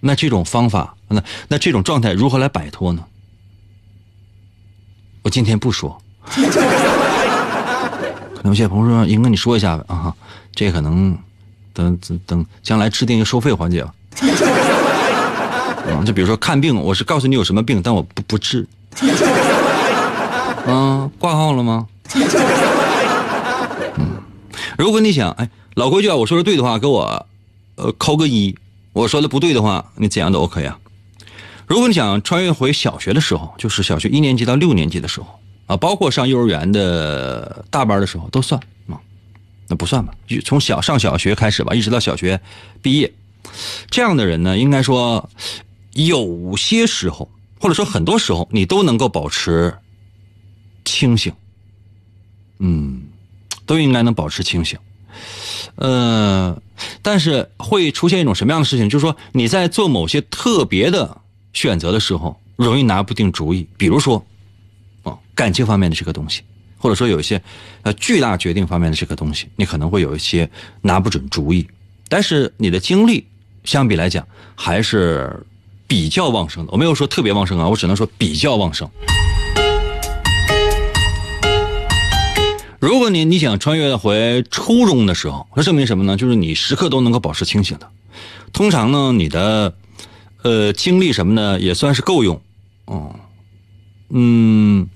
[0.00, 3.04] 那这种方法，那那这种状态如何来摆脱呢？
[5.22, 6.40] 我今天不说， 可
[8.42, 10.14] 能有些朋友说：“英哥，你说一下吧啊，
[10.54, 11.16] 这可能
[11.74, 13.94] 等等将来制定一个收费环节吧。”
[15.92, 18.66] 啊，就比如说看病，我是告诉你有什么病，但我不不治。
[20.66, 21.86] 啊，挂号了吗？
[24.78, 27.26] 如果你想，哎，老规矩啊，我说的对的话，给我
[27.76, 28.54] 呃扣个一；
[28.92, 30.78] 我说的不对的话，你怎样都 OK 啊。
[31.66, 38.98] 如果你想穿越回小学的时候，就是小学一年级到六年级的时候啊，包括上幼儿园的大班的时候都算啊，
[39.68, 40.12] 那不算吧？
[40.26, 42.40] 就从小上小学开始吧，一直到小学
[42.82, 43.12] 毕业。
[43.88, 45.30] 这样的人呢，应该说，
[45.92, 49.72] 有些时候，或者说很多时候，你都能够保持
[50.84, 51.32] 清醒。
[52.58, 53.02] 嗯，
[53.70, 54.76] 都应该能保持清醒。
[55.76, 56.60] 呃，
[57.02, 58.90] 但是会出现一种什么样的事情？
[58.90, 61.18] 就是说你在做某些特别的
[61.52, 63.68] 选择的时候，容易拿不定主意。
[63.76, 64.26] 比如说，
[65.04, 66.42] 哦，感情方面的这个东西，
[66.78, 67.40] 或者说有一些
[67.82, 71.64] 呃巨大决定方面的这个东西，你可能会有一些拿不准主意。
[72.08, 73.24] 但是你的精力
[73.62, 75.46] 相比来讲还是
[75.86, 76.72] 比较旺盛的。
[76.72, 78.90] 我没有说特别旺盛啊，我只能说比较旺盛。
[82.80, 86.16] 如果你你想穿越回初中的时候，那证明什么呢？
[86.16, 87.86] 就是你时刻都能够保持清醒的。
[88.52, 89.74] 通常呢，你的
[90.42, 92.40] 呃精力什么的也算是够用。
[92.86, 93.14] 哦，
[94.08, 94.88] 嗯，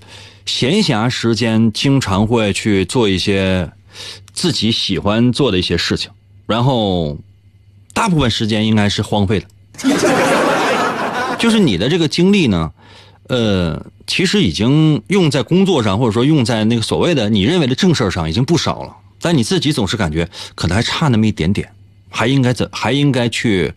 [0.45, 3.71] 闲暇时间经常会去做一些
[4.33, 6.09] 自己喜欢做的一些事情。
[6.47, 7.17] 然后，
[7.93, 9.47] 大部分时间应该是荒废的，
[11.39, 12.71] 就是你的这个精力呢，
[13.27, 21.71] 呃，其实已经用在工作上，或者说用在那个所谓的你认为的正事上已经不少了，但你自己总是感觉可能还差那么一点点，
[22.09, 23.73] 还应该怎还应该去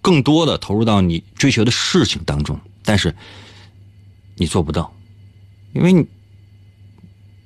[0.00, 3.14] 更多的投入到你追求的事情当中，但是
[4.36, 4.94] 你做不到，
[5.72, 6.06] 因为你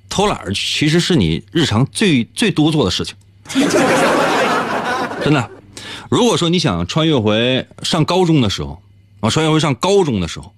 [0.09, 3.15] 偷懒其实是你日常最最多做的事情。
[5.23, 5.49] 真的，
[6.09, 8.81] 如果说你想穿越回上高中的时候，
[9.21, 10.53] 啊，穿越回上高中的时候，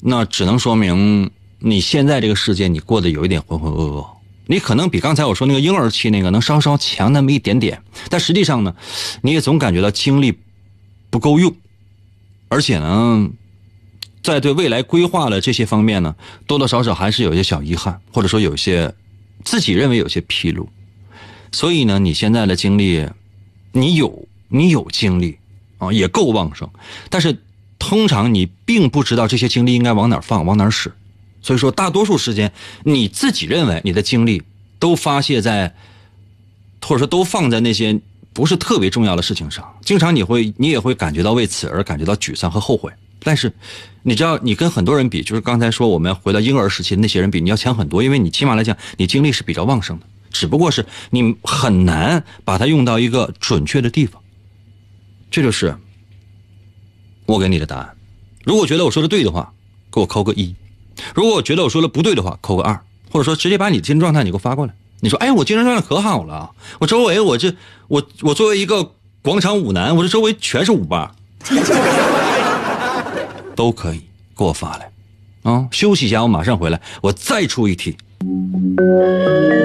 [0.00, 4.06] 那只能说明你现在这个世界你过得有一点浑浑噩噩。
[4.46, 8.76] 你可能比刚才我说那个婴儿期那个能稍稍强那么一点点，但实际上呢，
[9.22, 10.38] 你也总感觉到精力
[11.08, 11.56] 不够用，
[12.48, 13.30] 而且呢，
[14.22, 16.14] 在对未来规划的这些方面呢，
[16.46, 18.94] 多多少少还是有一些小遗憾，或者说有些
[19.44, 20.68] 自己认为有些纰漏。
[21.50, 23.08] 所以呢，你现在的精力，
[23.72, 25.38] 你有你有精力
[25.78, 26.68] 啊，也够旺盛，
[27.08, 27.34] 但是
[27.86, 30.90] 通常你并不知道这些精力应该往哪儿放，往哪儿使。
[31.42, 32.50] 所以说，大多数时间
[32.82, 34.42] 你自己认为你的精力
[34.78, 35.74] 都发泄在，
[36.80, 38.00] 或者说都放在那些
[38.32, 39.62] 不是特别重要的事情上。
[39.82, 42.90] 经常你会你也会感觉到为此而感觉到沮丧和后悔。
[43.22, 43.52] 但是，
[44.02, 54.22] 你知道，你跟很多人比，就是刚才说我们回到婴儿时期的那些人比，你要强很多，因为你起码来讲，你精力是比较旺盛的，只不过是你很难把它用到一个准确的地方。
[55.30, 55.76] 这就是
[57.26, 57.90] 我给你的答案。
[58.44, 59.52] 如果觉得我说的对的话，
[59.92, 60.54] 给我扣个一；
[61.14, 62.78] 如果我觉得我说的不对的话，扣个二，
[63.10, 64.74] 或者说直接把你精神状态你给我发过来。
[65.00, 67.54] 你说，哎，我精神状态可好了，我周围我这
[67.88, 71.14] 我我作为一个广场舞男，我这周围全是舞吧。
[73.54, 74.00] 都可以
[74.36, 74.90] 给我发来，
[75.42, 77.96] 啊，休息一下，我马上回来，我再出一题。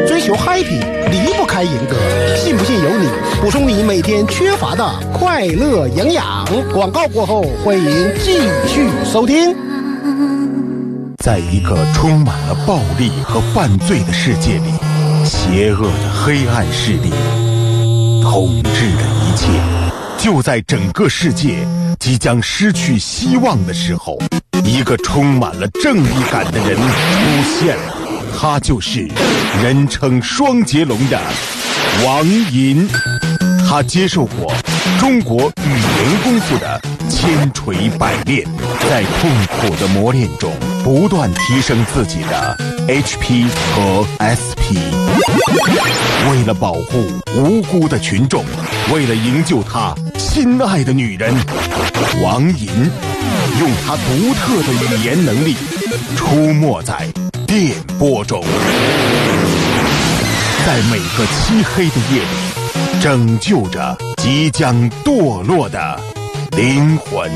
[0.07, 1.97] 追求 happy 离不开银哥，
[2.37, 3.09] 信不信由你。
[3.41, 6.47] 补充你每天缺乏的快乐营养。
[6.71, 7.85] 广告过后，欢迎
[8.23, 9.53] 继续收听。
[11.21, 14.71] 在一个充满了暴力和犯罪的世界里，
[15.25, 17.11] 邪恶的黑暗势力
[18.23, 19.49] 统治着一切。
[20.17, 21.67] 就在整个世界
[21.99, 24.17] 即将失去希望的时候，
[24.63, 27.95] 一个充满了正义感的人出现了，
[28.41, 29.05] 他就是
[29.61, 31.19] 人称双截龙的
[32.05, 32.87] 王银。
[33.67, 34.55] 他接受过
[34.97, 38.47] 中国语言功夫的千锤百炼，
[38.89, 40.53] 在痛苦的磨练中
[40.85, 44.71] 不断提升自己的 HP 和 SP。
[46.31, 48.45] 为了保护无辜的群众，
[48.93, 51.35] 为了营救他心爱的女人，
[52.23, 52.69] 王银
[53.59, 55.57] 用他独特的语言能力
[56.15, 57.05] 出没在
[57.49, 58.43] 电波中，
[60.67, 63.01] 在每个漆黑的夜里。
[63.01, 65.99] 拯救着即将堕落的
[66.55, 67.27] 灵魂。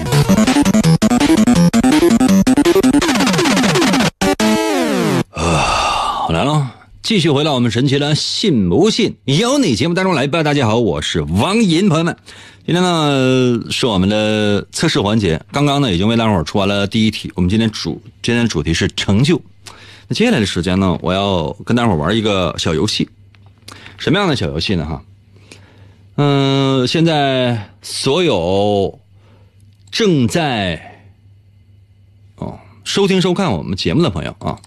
[5.32, 6.69] 啊，来了，
[7.02, 10.43] 继续回到我们神奇的“信不信由你”节目当中来吧。
[10.43, 12.15] 大家好，我是王银，朋友们，
[12.67, 15.41] 今天呢是我们的测试环节。
[15.52, 17.32] 刚刚呢已经为大伙儿出完了第一题。
[17.34, 19.41] 我们今天主今天的主题是成就。
[20.08, 23.10] 那接下来的时间呢，我要跟大伙玩一个小游戏。
[23.98, 24.86] 什么样的小游戏呢？
[24.86, 25.04] 哈。
[26.16, 29.00] 嗯，现在所有
[29.89, 31.08] 正在
[32.36, 34.60] 哦收听收看我们节目的朋友啊，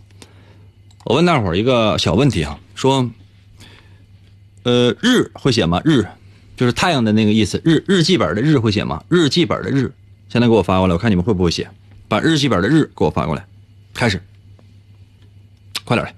[1.05, 3.09] 我问大伙一个小问题啊，说，
[4.65, 5.81] 呃，日会写吗？
[5.85, 6.05] 日
[6.57, 9.05] 就是太阳的那个意思，日日记本的日会写吗？
[9.09, 9.93] 日记本的日，
[10.29, 11.71] 现在给我发过来，我看你们会不会写，
[12.09, 13.47] 把日记本的日给我发过来，
[13.95, 14.21] 开始，
[15.87, 16.15] 快点来，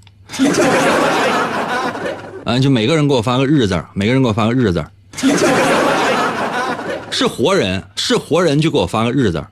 [2.55, 4.85] 啊，就每个人给我发个日字每个人给我发个日字
[7.13, 9.45] 是活人，是活人就给我发个日字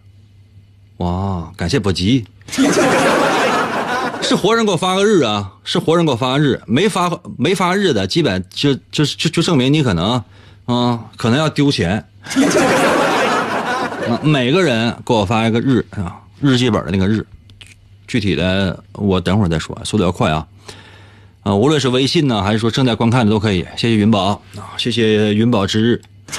[0.96, 2.26] 哇，感谢不急。
[4.22, 10.22] 是活人给我发个日啊，是活人给我发个日，没发没发日的，基本就就就就证明你可能
[10.64, 12.05] 啊，可能要丢钱。
[14.22, 17.24] 每个人给我发一个日啊，日记本的那个日，
[18.07, 20.47] 具体的我等会儿再说，速度要快啊。
[21.42, 23.64] 啊，无论是微信呢，还是说正在观看的都可以。
[23.77, 24.42] 谢谢云宝，
[24.77, 26.03] 谢谢云宝之日。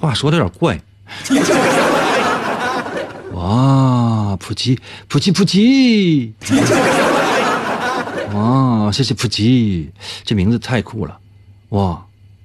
[0.00, 0.80] 话说的有点怪。
[3.34, 6.32] 哇，普吉，普吉，普吉。
[8.32, 9.90] 哇，谢谢普吉，
[10.24, 11.18] 这名字太酷了。
[11.70, 12.00] 哇，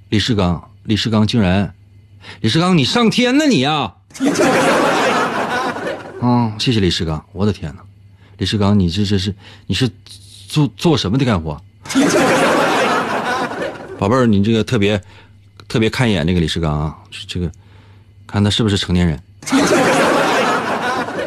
[0.09, 1.73] 李世刚，李世刚竟然，
[2.41, 3.71] 李世刚你上天呢你呀！
[3.71, 3.93] 啊，
[6.21, 7.81] 嗯谢谢李世刚，我的天哪，
[8.37, 9.33] 李世刚你这这是
[9.67, 9.89] 你是。
[10.49, 11.61] 做做什么的干活，
[13.99, 14.99] 宝贝儿，你这个特别
[15.67, 17.51] 特别看一眼那个李世刚啊，这个
[18.25, 19.21] 看他是不是成年人。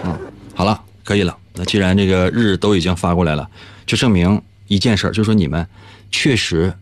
[0.02, 0.18] 嗯，
[0.56, 1.38] 好了，可以了。
[1.54, 3.48] 那既然这个日都已经发过来了，
[3.86, 5.64] 就证明一件事儿就说你们
[6.10, 6.74] 确实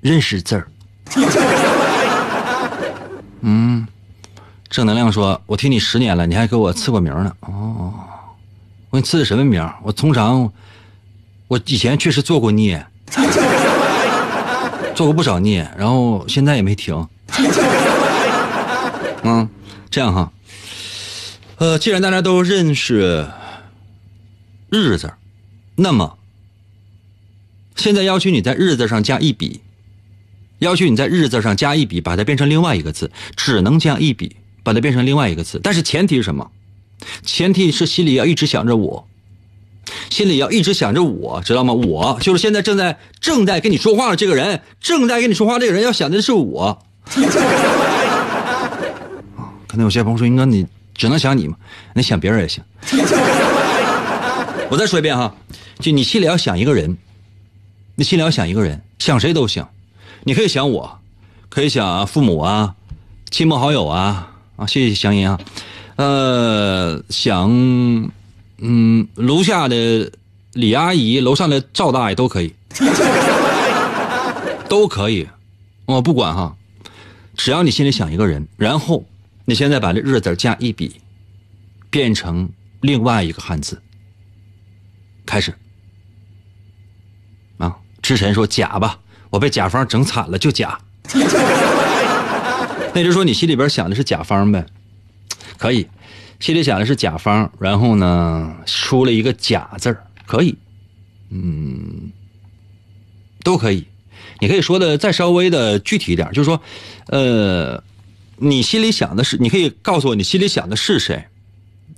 [0.00, 0.66] 认识字儿。
[3.42, 3.86] 嗯，
[4.72, 7.36] 正能量说，我听你十年了，你还给我赐过名呢。
[7.40, 7.92] 哦。
[8.88, 9.62] 我给你赐的什么名？
[9.82, 10.50] 我通常，
[11.46, 12.86] 我以前确实做过孽，
[14.96, 17.06] 做过不少孽，然后现在也没停。
[19.24, 19.46] 嗯，
[19.90, 20.32] 这样哈，
[21.58, 23.28] 呃，既然大家都认识
[24.70, 25.12] 日字，
[25.76, 26.16] 那么
[27.76, 29.60] 现在要求你在日字上加一笔，
[30.60, 35.60] 要求你在日字上加一笔，把它变成另外一个字，只能加一笔，把它变成另外一个字。
[35.62, 36.50] 但是前提是什么？
[37.24, 39.08] 前提是心里要一直想着我，
[40.08, 41.72] 心里要一直想着我，知道吗？
[41.72, 46.80] 我就是现在正在正在跟你说话的这个人，正在跟你说话这个人要想的是我。
[49.66, 51.56] 可能有些朋友说，应该你只能想你嘛？
[51.94, 52.62] 那想别人也行。
[54.70, 55.34] 我再说一遍哈，
[55.80, 56.96] 就你心里要想一个人，
[57.96, 59.66] 你心里要想一个人，想谁都行。
[60.22, 61.00] 你可以想我，
[61.48, 62.76] 可以想父母啊，
[63.30, 64.31] 亲朋好友啊。
[64.62, 65.40] 啊，谢谢祥音啊。
[65.96, 67.50] 呃，想，
[68.58, 70.12] 嗯，楼下的
[70.52, 72.54] 李阿姨，楼上的赵大爷都可以，
[74.68, 75.28] 都可以，
[75.86, 76.56] 我不管哈，
[77.36, 79.04] 只要你心里想一个人，然后
[79.46, 81.00] 你现在把这日字加一笔，
[81.90, 82.48] 变成
[82.80, 83.82] 另外一个汉字，
[85.26, 85.52] 开始。
[87.58, 89.00] 啊，之前说甲吧，
[89.30, 90.78] 我被甲方整惨了，就甲。
[92.94, 94.66] 那就说你心里边想的是甲方呗，
[95.56, 95.86] 可以，
[96.40, 100.54] 心里想的是甲方，然后呢出了一个甲字儿，可以，
[101.30, 102.12] 嗯，
[103.42, 103.86] 都可以。
[104.40, 106.60] 你可以说的再稍微的具体一点，就是说，
[107.06, 107.82] 呃，
[108.36, 111.24] 你心里想的是，你可以告诉我你心里想的是谁，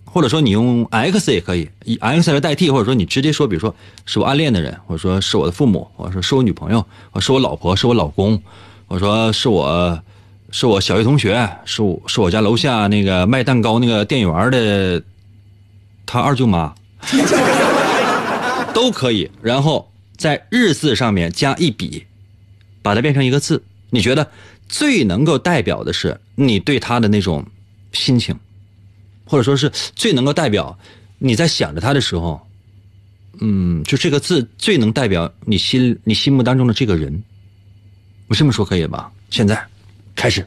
[0.05, 3.75] 或者说你用 X 也可以，以 X 来代替，或者说你直接说，比如说
[4.07, 8.41] 是我暗恋的人，或者说是我的父母，或者说是我女朋友，或是我老婆，是我老公，
[8.87, 10.01] 或者说是我。
[10.57, 15.03] 是我小学同学，是我是我家楼下那个卖蛋糕那个店员的，
[16.07, 16.73] 他二舅妈，
[18.73, 19.29] 都可以。
[19.43, 22.07] 然后在日字上面加一笔，
[22.83, 23.61] 把它变成一个字。
[23.91, 24.31] 你觉得
[24.69, 27.45] 最能够代表的是你对他的那种
[27.93, 28.33] 心情，
[29.25, 30.79] 或者说是最能够代表
[31.19, 32.41] 你在想着他的时候，
[33.41, 37.25] 嗯，就这个字最能代表你心你心目当中的这个人。
[38.29, 39.11] 我这么说可以吧？
[39.31, 39.61] 现在。
[40.15, 40.47] 开始。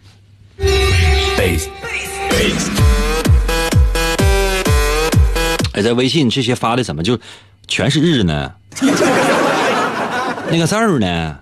[5.73, 7.19] 哎，在微信这些发的怎么就
[7.67, 8.51] 全是日呢？
[10.49, 11.35] 那个字儿呢？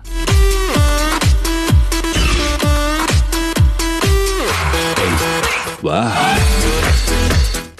[5.82, 6.12] 哇！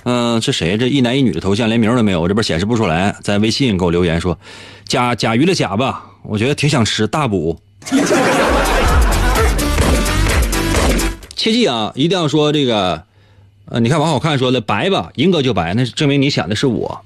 [0.05, 0.78] 嗯，这谁？
[0.78, 3.16] 这一男一女的头像连名都没有，我这边显示不出来。
[3.22, 4.38] 在微信给我留言说
[4.86, 7.61] ：“甲甲鱼的甲吧，我觉得挺想吃大补。”
[11.47, 13.05] 切记啊，一定要说这个，
[13.66, 17.05] 呃，你看王好看说了白吧，银哥就白，那证明你想的是我。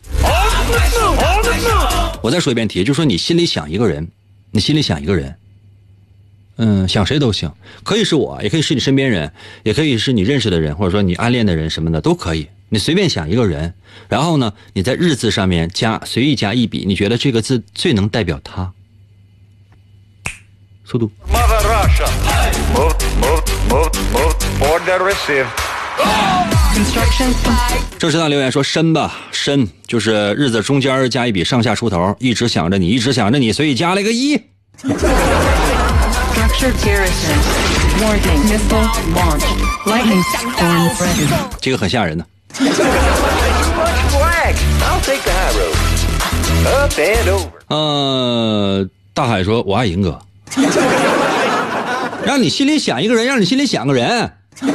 [2.22, 4.08] 我再说一遍题，就说你心里想一个人，
[4.52, 5.36] 你心里想一个人，
[6.56, 9.30] 嗯，想谁都行，可以是我，也可以是你身边人，
[9.62, 13.74] 也可以是你认识的人，或者说你暗恋的人什么的都可以，你随便想一个人，
[14.08, 18.72] 然后呢，你在日字上面加随意加一笔，你觉得这个字最能代表他。
[20.86, 21.10] 速度。
[27.98, 34.36] 郑师大留言说：“深吧，深就是日子中间加一笔，上下出头，一直想着你，一直想着你，所以加了个一。”
[41.60, 42.24] 这个很吓人呢。
[47.68, 50.18] 呃，大海说：“我爱银哥。”
[52.24, 54.32] 让你心里想一个人，让你心里想个人。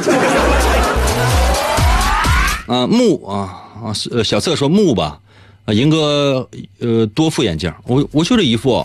[2.66, 3.36] 啊木啊
[3.84, 5.20] 啊呃小策说木吧，
[5.64, 6.48] 啊银哥
[6.80, 8.84] 呃多副眼镜，我我就这一副。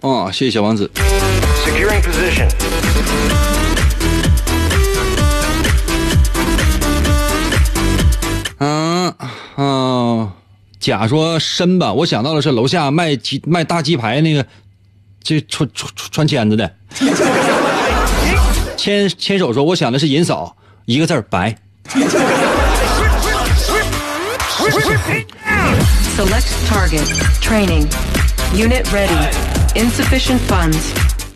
[0.00, 0.90] 哦，谢谢小王子。
[8.58, 9.14] 嗯
[9.56, 10.32] 啊，
[10.80, 14.44] 甲说深吧，我想到的是楼下卖鸡卖大鸡排那个。
[15.26, 16.72] 这穿穿穿签子的，
[18.78, 20.54] 牵牵手说：“我想的是银嫂，
[20.84, 21.52] 一个字白。”
[26.16, 27.02] Select target
[27.42, 27.88] training
[28.54, 29.28] unit ready
[29.74, 30.92] insufficient funds。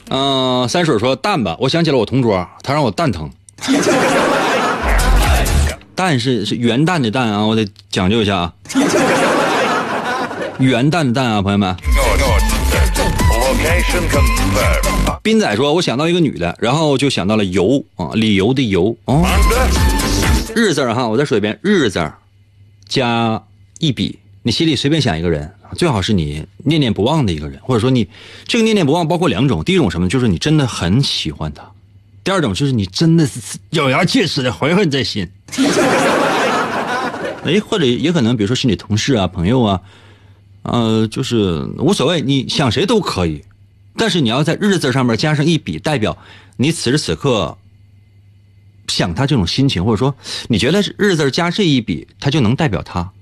[0.09, 3.28] 嗯，三水说蛋吧，我想起了我同桌，他让我蛋疼。
[5.97, 8.53] 蛋是是元旦的蛋啊，我得讲究一下啊。
[10.61, 11.74] 元旦的蛋啊，朋友们。
[15.23, 19.25] 斌仔说：“我想到一个女的，然后就想到了游啊，理由的游哦。
[20.55, 22.11] 日字哈，我再说一遍，日字
[22.89, 23.43] 加
[23.79, 28.09] 一笔，你心里随便想一个人，最好是你念念不忘的一个人，或者说你
[28.47, 31.63] 这个念念不忘包括两种，第一种什么，就是你真的很喜欢他；
[32.25, 35.29] 第二种就是你真的是咬牙切齿的怀恨在心。
[37.45, 39.81] 哎，或者也可能，比如说是你同事啊、朋友啊。”
[40.63, 43.43] 呃，就是无所谓，你想谁都可以，
[43.97, 46.16] 但是你要在日字上面加上一笔，代表
[46.57, 47.59] 你此时此刻
[48.88, 50.14] 想他这种心情，或者说
[50.49, 53.12] 你觉得日字加这一笔，它就能代表他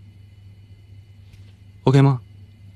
[1.84, 2.20] ，OK 吗？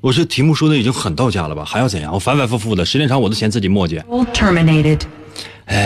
[0.01, 1.65] 我这题目说的已经很到家了吧？
[1.65, 2.13] 还要怎样？
[2.13, 4.03] 我反反复复的，时间长我都嫌自己磨叽。
[4.33, 5.03] Terminated。
[5.67, 5.83] 哎，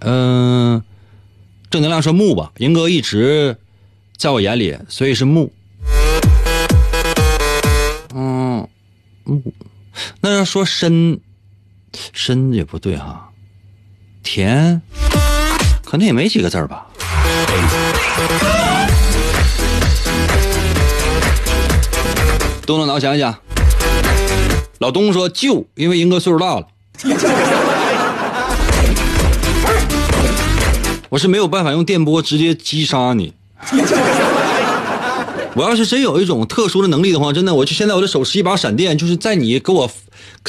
[0.00, 0.82] 嗯，
[1.70, 3.58] 正能量说木吧，银哥一直
[4.16, 5.52] 在我眼里，所以是木。
[9.26, 9.42] 嗯，
[10.20, 11.20] 那要说深，
[12.12, 13.30] 深也不对哈。
[14.22, 14.82] 甜，
[15.84, 16.86] 可能也没几个字儿吧。
[22.66, 23.34] 动动脑想一想。
[24.78, 26.66] 老东说旧，因为英哥岁数大了。
[31.08, 33.32] 我是没有办法用电波直接击杀你。
[35.56, 39.88] 我要是真有一种特殊的能力的话，真的，我就现在我的手持一把闪电，就是在你给我，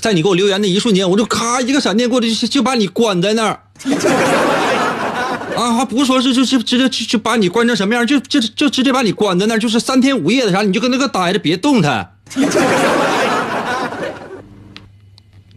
[0.02, 3.62] 在你给我留言的一瞬间，我就咔一个闪电过去，就把你关在那儿。
[5.56, 12.14] 啊，还不是说是就就直接就就把你关成什么样，就就就直接把你关在那儿，就是三天五夜的啥，你就跟那个待着，别动弹。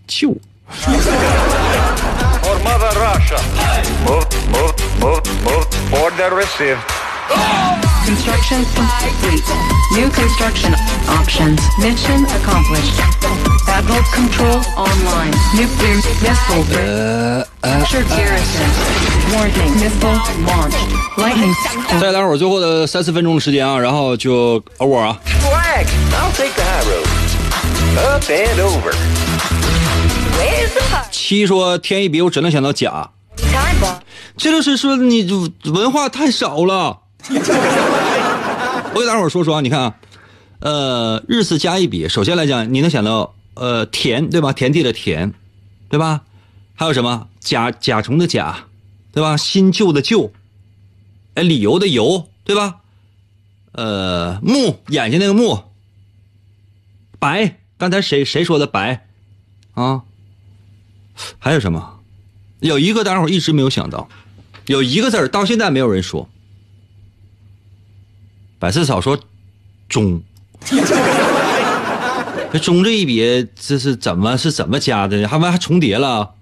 [0.06, 0.36] 就
[8.07, 8.57] For Mother Russia.
[8.57, 9.33] Move, move, move, move.
[9.33, 9.43] Order received.
[9.43, 9.43] Construction complete.
[9.91, 10.73] New construction
[11.07, 11.59] options.
[11.79, 12.95] Mission accomplished.
[13.65, 15.33] Battle control online.
[15.55, 16.63] Nuclear missile
[17.61, 18.69] pressure garrison.
[19.33, 19.73] Warning.
[19.79, 20.75] Missile launch.
[21.17, 21.53] Lightning.
[21.99, 25.19] 再待会儿最后的三四分钟的时间啊，然后就 over 啊。
[25.41, 25.85] Flag.
[26.11, 27.07] I'll take the high road.
[27.97, 28.93] Up and over.
[30.37, 31.07] Where's the party?
[31.11, 33.99] 七说天一笔，我只能想到甲， Time bomb.
[34.37, 35.23] 这就是说你
[35.65, 36.99] 文化太少了。
[38.94, 39.94] 我给大伙说说啊，你看啊，
[40.60, 44.52] 呃，日字加一笔，首先来讲，你能想到呃田对吧？
[44.52, 45.32] 田地的田，
[45.88, 46.22] 对吧？
[46.74, 48.66] 还有什么甲甲虫的甲，
[49.12, 49.36] 对吧？
[49.36, 50.32] 新旧的旧，
[51.34, 52.76] 哎，理由的由，对吧？
[53.72, 55.64] 呃，目眼睛那个目，
[57.18, 59.06] 白，刚才谁谁说的白
[59.74, 60.02] 啊？
[61.38, 62.00] 还有什么？
[62.60, 64.08] 有一个大伙一直没有想到，
[64.66, 66.28] 有一个字儿到现在没有人说。
[68.58, 69.16] 百事草说
[69.88, 70.20] “中”，
[72.50, 75.28] 这“中”这一笔这是怎么是怎么加的呢？
[75.28, 76.34] 还完还重叠了？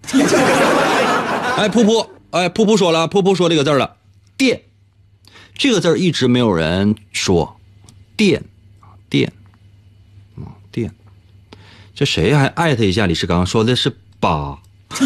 [1.57, 3.97] 哎，噗噗，哎，噗噗说了，噗噗说这个字了
[4.39, 4.63] ，“电”
[5.59, 7.59] 这个字一直没有人说
[8.17, 8.45] ，“电”
[9.11, 9.33] 电，
[10.37, 10.93] 啊，电，
[11.95, 14.59] 这谁还艾特一下李世刚说的是“八”。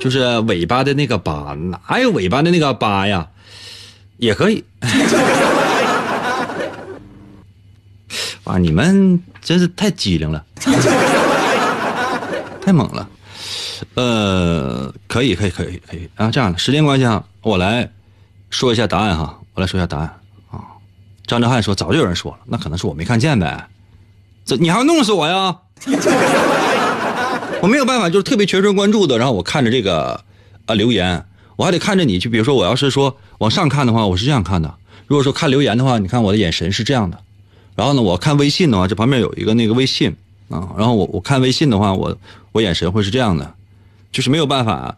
[0.00, 3.28] 就是尾巴的那个八，哪有尾巴的那个八呀？
[4.20, 4.62] 也可以。
[8.44, 10.44] 哇，你们真是太机灵了，
[12.60, 13.08] 太猛了。
[13.94, 16.30] 呃，可以，可以，可以，可以啊。
[16.30, 17.90] 这样的时间关系啊，我来
[18.50, 20.06] 说一下答案哈，我来说一下答案
[20.50, 20.60] 啊。
[21.26, 23.68] 张哲瀚说，早就有人说了，那可能是我没看见呗。
[24.44, 25.56] 这你还要弄死我呀？
[27.62, 30.20] 我没有办法，就是特别全神贯注的，然后我看着这个
[30.66, 31.24] 啊留言，
[31.60, 32.18] 我还得看着你。
[32.18, 34.70] 就比如说，我要是说往上看的话，我是这样看的；
[35.06, 37.18] 如果说看留言的话，你看我的眼神是这样的。
[37.76, 40.16] 然后呢，我看微信的话，这旁边有一个那个微信
[40.48, 42.16] 啊，然后我我看微信的话，我
[42.52, 43.54] 我眼神会是这样的，
[44.10, 44.96] 就是没有办法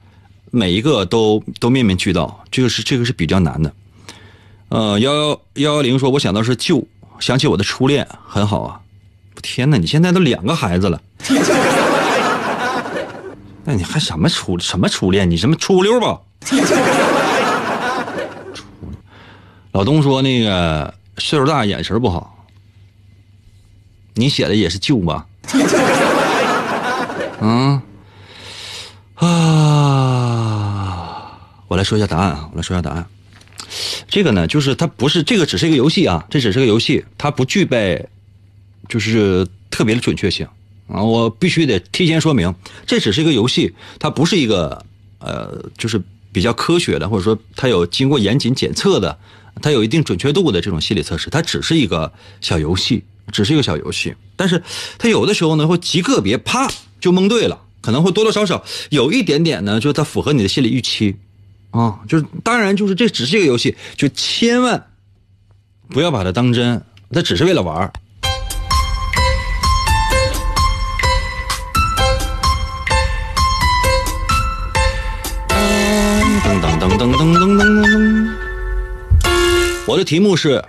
[0.53, 3.73] 每一个都都面面俱到，这个是这个是比较难的。
[4.69, 6.87] 呃，幺幺幺幺零说，我想到是旧，
[7.19, 8.79] 想起我的初恋，很好啊。
[9.43, 11.03] 天哪，你现在都两个孩子了。
[13.65, 15.29] 那你还什么初什么初恋？
[15.29, 16.21] 你什么初溜吧？
[19.73, 22.47] 老东说那个岁数大，眼神不好。
[24.15, 25.27] 你写的也是旧吧？
[27.41, 27.81] 嗯
[29.15, 29.29] 啊，
[31.69, 33.07] 我来说一下答案啊，我来说一下答案。
[34.07, 38.07] 这个呢，就是它不是这个，只是一个游戏啊，这只是个游戏，它不具备
[38.89, 40.47] 就是特别的准确性。
[40.89, 42.55] 啊，我必须得提前说明，
[42.87, 44.85] 这只是一个游戏，它不是一个
[45.21, 49.19] 呃，就是比较科学的，或者说它有经过严谨检测的，
[49.61, 52.11] 它有一定准确度的这种心理测试，它只是一个
[52.41, 54.15] 小游戏，只是一个小游戏。
[54.35, 54.63] 但是
[54.99, 56.69] 它有的时候呢，会极个别啪
[57.01, 61.15] 就蒙对了，可能会多多少少有一点点呢，就它符合你的心理预期
[61.71, 62.01] 啊。
[62.09, 64.87] 就是当然，就是这只是一个游戏，就千万
[65.91, 67.93] 不要把它当真，它只是为了玩
[76.83, 78.29] 噔噔噔噔噔噔噔！
[79.87, 80.65] 我的题目是，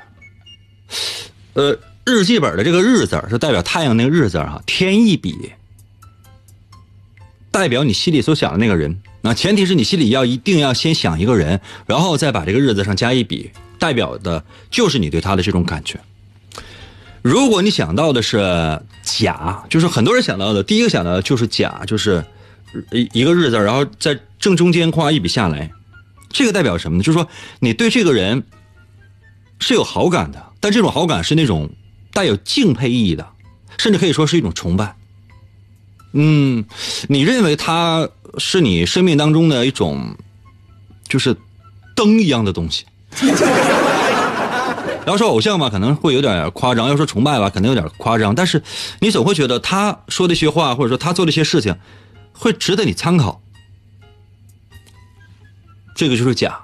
[1.53, 5.53] 呃，日记本的这个“日”字是代表太阳那个“日”字哈，添一笔，
[7.49, 9.01] 代表你心里所想的那个人。
[9.21, 13.49] 那前提是你心里要一定要先想一个人，然后再把这个“日”字上加一笔，
[13.79, 15.99] 代表的就是你对他的这种感觉。
[17.23, 22.23] 如果你想到的是甲，就是很多人想到的第一个想到的就是甲，就是
[22.91, 25.71] 一一个“日”字，然后在正中间画一笔下来。
[26.33, 27.03] 这个代表什么呢？
[27.03, 27.29] 就是说
[27.59, 28.43] 你对这个人
[29.59, 31.69] 是有好感的，但这种好感是那种
[32.11, 33.25] 带有敬佩意义的，
[33.77, 34.97] 甚至可以说是一种崇拜。
[36.11, 36.65] 嗯，
[37.07, 40.17] 你认为他是你生命当中的一种，
[41.07, 41.37] 就是
[41.95, 42.85] 灯一样的东西。
[45.05, 48.33] 要说偶像吧，可能会有点夸张；要说崇拜吧，可能有点夸张。
[48.33, 48.63] 但是
[49.01, 51.75] 你总会觉得他说的一些话，或者说他做的一些事情，
[52.31, 53.42] 会值得你参考。
[55.95, 56.59] 这个就是假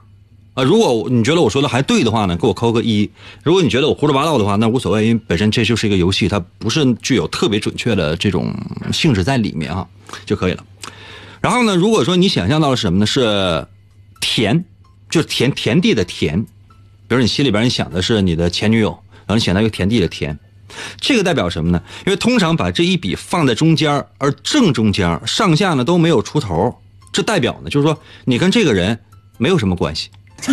[0.54, 0.64] 啊！
[0.64, 3.10] 如果你觉得我说的还对的话呢，给我扣个一；
[3.44, 8.54] 如果你觉得我胡说八道的话，那无所谓，因为本身这就是一个游戏，它不是具有特别准确的这种
[8.92, 9.88] 性质在里面啊，
[10.26, 10.66] 就可以了。
[11.42, 13.06] 然后呢，如果说你想象到了什么呢？
[13.06, 13.66] 是
[14.20, 14.66] 田，
[15.10, 16.46] 就是田田地的田。
[17.08, 18.90] 比如你心里边你想的是你的前女友，
[19.26, 20.38] 然后你想到一个田地的田，
[21.00, 21.82] 这个代表什么呢？
[22.06, 26.76] 因为通常把这一笔放在中间，而正中间上下呢都没有出头，
[27.12, 29.00] 这代表呢就是说你跟这个人
[29.40, 30.12] 没有什么关系，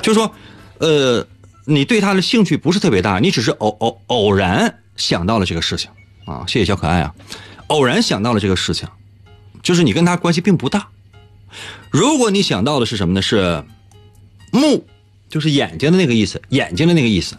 [0.00, 0.34] 就是说，
[0.78, 1.26] 呃，
[1.66, 5.90] 你对他的兴趣不是特别大，你只是偶偶偶然想到了这个事情
[6.24, 6.44] 啊。
[6.46, 7.14] 谢谢小可爱啊，
[7.66, 8.88] 偶然想到了这个事情，
[9.62, 10.88] 就是你跟他关系并不大。
[11.90, 13.20] 如果你想到的是什么呢？
[13.20, 13.62] 是。
[14.52, 14.84] 目，
[15.28, 17.36] 就是眼睛的那个意思，眼睛的那个意思。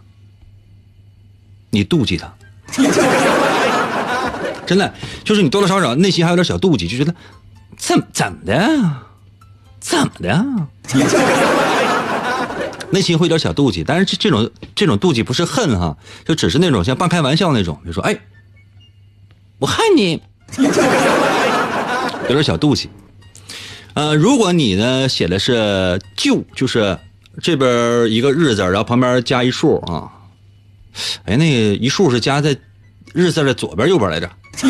[1.71, 2.33] 你妒忌他，
[4.65, 4.93] 真的，
[5.25, 7.13] 就是你多多少少内心还有点小妒忌，就觉得
[7.77, 8.79] 怎怎么的，
[9.81, 10.45] 怎么的，
[12.91, 13.83] 内心会有点小妒忌。
[13.83, 18.17] 但是这这种这种妒忌不是恨哈，就只是那种像半开玩笑那种，比如说，哎，
[19.57, 20.21] 我恨你，
[22.29, 22.89] 有点小妒忌。
[23.93, 26.97] 呃，如果你呢写的是就，就是
[27.41, 30.07] 这边一个日字，然后旁边加一竖啊，
[31.25, 32.55] 哎，那一竖是加在
[33.13, 34.29] 日字的左边右边来着？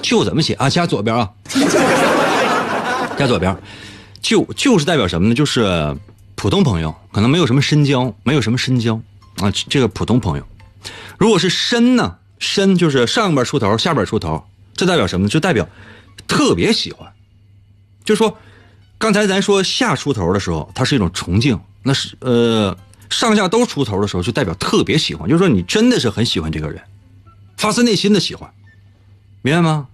[0.00, 0.70] 就怎么写啊？
[0.70, 1.28] 加左边啊，
[3.18, 3.56] 加左边。
[4.20, 5.34] 就就是代表什么呢？
[5.34, 5.96] 就是
[6.34, 9.00] 普通朋友，可能没有什么深交，没有什么深交
[9.36, 9.50] 啊。
[9.68, 10.46] 这个普通朋友，
[11.18, 14.44] 如果是深呢，深就是上边出头，下边出头，
[14.74, 15.30] 这代表什么呢？
[15.30, 15.68] 就代表
[16.26, 17.08] 特别喜欢。
[18.04, 18.36] 就说，
[18.98, 22.76] 刚才咱说下出头的时候，它是一种崇敬；那是呃
[23.08, 25.28] 上下都出头的时候，就代表特别喜欢。
[25.28, 26.82] 就是说，你真的是很喜欢这个人，
[27.56, 28.50] 发自内心的喜欢，
[29.42, 29.86] 明白吗？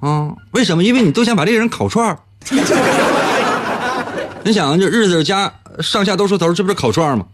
[0.00, 0.82] 啊，为什么？
[0.82, 2.18] 因为你都想把这个人烤串儿。
[4.42, 7.26] 你想，这日子家上下都出头，这不是烤串吗？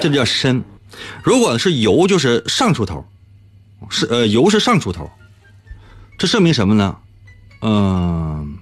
[0.00, 0.62] 这比较深。
[1.24, 3.04] 如果是油，就是上出头，
[3.90, 5.10] 是呃油是上出头，
[6.16, 6.96] 这证明什么呢？
[7.62, 8.56] 嗯，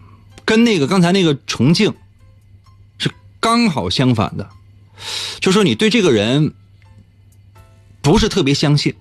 [0.47, 1.93] 跟那个刚才那个重庆
[2.97, 4.49] 是刚好相反的，
[5.39, 6.55] 就说你对这个人
[8.01, 8.95] 不是特别相信，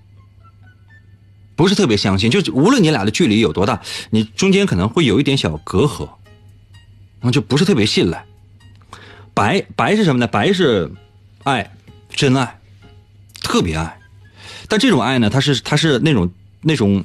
[1.56, 6.10] 不是特别相信，就是无论你俩的距离有多大，你中间可能会有一点小隔阂，
[7.22, 8.26] 那就不是特别信赖。
[9.34, 10.28] 白白是什么呢？
[10.28, 10.91] 白是
[11.43, 11.72] 爱，
[12.10, 12.60] 真爱，
[13.41, 13.99] 特别爱，
[14.68, 16.32] 但这种爱呢，它是它是那种
[16.62, 17.03] 那种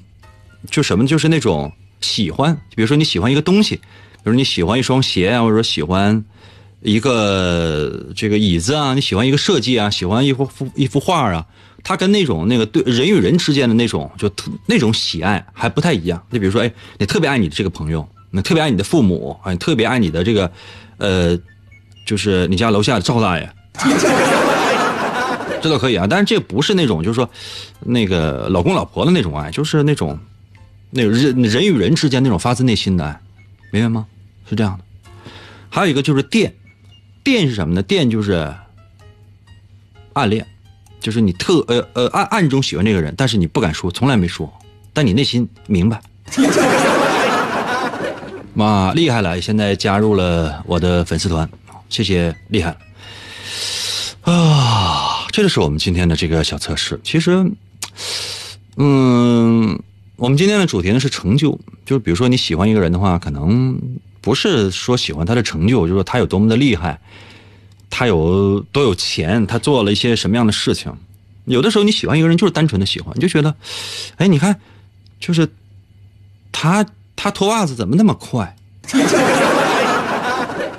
[0.71, 1.73] 就什么，就是那种。
[2.03, 3.83] 喜欢，比如说你喜欢一个东西，比
[4.25, 6.25] 如你喜欢一双鞋啊，或者说喜欢
[6.83, 11.47] 一个这个椅子啊，你喜欢一个设计啊，喜欢一幅幅一幅画啊，
[11.83, 16.23] 它跟那种那个对人与人之间的那种就特那种喜爱还不太一样。
[16.31, 20.51] 你比如说，哎，你特别爱你的这个朋友，你特别爱你的父母，啊，你特别爱你的这个，
[20.99, 21.39] 呃，
[22.07, 23.51] 就是你家楼下的赵大爷，
[25.61, 26.07] 这都可以啊。
[26.09, 27.29] 但是这不是那种就是说
[27.81, 30.19] 那个老公老婆的那种爱，就是那种。
[30.93, 33.21] 那人人与人之间那种发自内心的爱，
[33.71, 34.07] 明白吗？
[34.49, 34.85] 是这样的。
[35.69, 36.53] 还有一个就是电，
[37.31, 37.81] 电是什么呢？
[37.81, 38.53] 电就是
[40.15, 40.45] 暗恋，
[40.99, 44.53] 就是你特呃呃暗暗中喜欢这个人，但是你不敢说，从来没说，
[44.93, 46.03] 但你内心明白。
[48.53, 51.49] 妈厉害了，现在加入了我的粉丝团，
[51.89, 52.77] 谢谢厉害
[54.23, 55.25] 啊！
[55.31, 56.99] 这就是我们今天的这个小测试。
[57.05, 57.49] 其实，
[58.77, 59.79] 嗯。
[60.17, 63.81] 我们今天的主题呢是成就，就是比如说你喜欢一个人的话，可能
[64.21, 67.01] 不是说喜欢他的成就，就是说他有多么的厉害，
[67.89, 70.93] 他有多有钱，他做了一些什么样的事情。
[71.47, 73.55] 有的时候你喜欢一个人就是单纯的喜欢，你就觉得，
[74.17, 74.61] 哎，你看，
[75.19, 75.49] 就是
[76.53, 78.57] 他他脱袜子怎么那么快？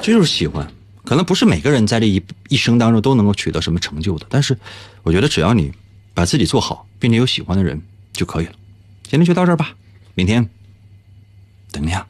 [0.01, 0.67] 这就是喜欢。
[1.03, 4.57] 可能不是每个人在这一一生当中都能够取得什么成就的，但是
[5.03, 5.71] 我觉得只要你
[6.13, 7.81] 把自己做好，并且有喜欢的人
[8.13, 8.53] 就可以了。
[9.03, 9.73] 今天就到这儿吧，
[10.13, 10.47] 明天
[11.71, 12.07] 等你啊。